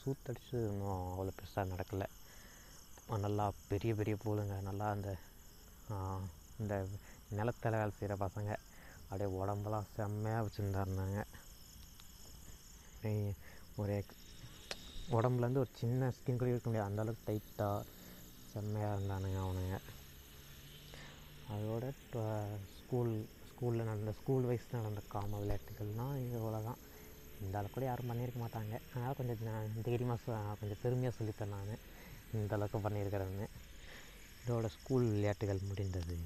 சூத்தடிச்சு 0.00 0.56
இன்னும் 0.70 1.00
அவ்வளோ 1.12 1.32
பெருசாக 1.38 1.70
நடக்கலை. 1.72 2.08
நல்லா 3.26 3.46
பெரிய 3.70 3.92
பெரிய 4.00 4.16
போலுங்க. 4.24 4.56
நல்லா 4.68 4.88
அந்த 4.96 5.10
இந்த 6.62 6.74
நிலத்தில் 7.38 7.78
வேலை 7.80 7.92
செய்கிற 7.98 8.14
பசங்க. 8.24 8.50
அப்படியே 9.08 9.28
உடம்பெல்லாம் 9.40 9.88
செம்மையாக 9.96 10.44
வச்சுருந்தாருந்தாங்க. 10.46 11.20
ஒரு 13.80 13.92
எக் 14.00 14.14
உடம்புலேருந்து 15.16 15.62
ஒரு 15.64 15.72
சின்ன 15.80 16.10
ஸ்கின் 16.16 16.40
கூட 16.40 16.50
இருக்க 16.50 16.68
முடியாது. 16.68 16.90
அந்த 16.90 17.02
அளவுக்கு 17.04 17.26
டைட்டாக 17.28 17.80
செம்மையாக 18.52 18.96
இருந்தானுங்க 18.96 19.38
அவனுங்க. 19.46 19.78
அதோட 21.54 21.86
ஸ்கூல் 22.80 23.12
ஸ்கூலில் 23.48 23.88
நடந்த 23.90 24.12
ஸ்கூல் 24.20 24.48
வைஸ் 24.50 24.68
நடந்த 24.76 25.02
காம 25.14 25.38
விளையாட்டுகள்னால் 25.42 26.20
இவ்வளோ 26.26 26.60
தான் 26.68 26.80
இந்த 27.44 27.54
அளவுக்கு 27.58 27.76
கூட 27.76 27.84
யாரும் 27.88 28.10
பண்ணியிருக்க 28.10 28.40
மாட்டாங்க. 28.44 28.74
அதனால் 28.92 29.18
கொஞ்சம் 29.18 29.82
தைரியமாக 29.88 30.38
கொஞ்சம் 30.60 30.82
பெருமையாக 30.84 31.16
சொல்லித்தரேன் 31.18 31.54
நான். 31.56 31.82
இந்த 32.38 32.54
அளவுக்கு 32.56 32.84
பண்ணியிருக்கிறேன்னு 32.86 33.48
இதோட 34.42 34.66
ஸ்கூல் 34.66 35.06
விளையாட்டுகள் 35.08 35.66
முடிந்தது. 35.68 36.16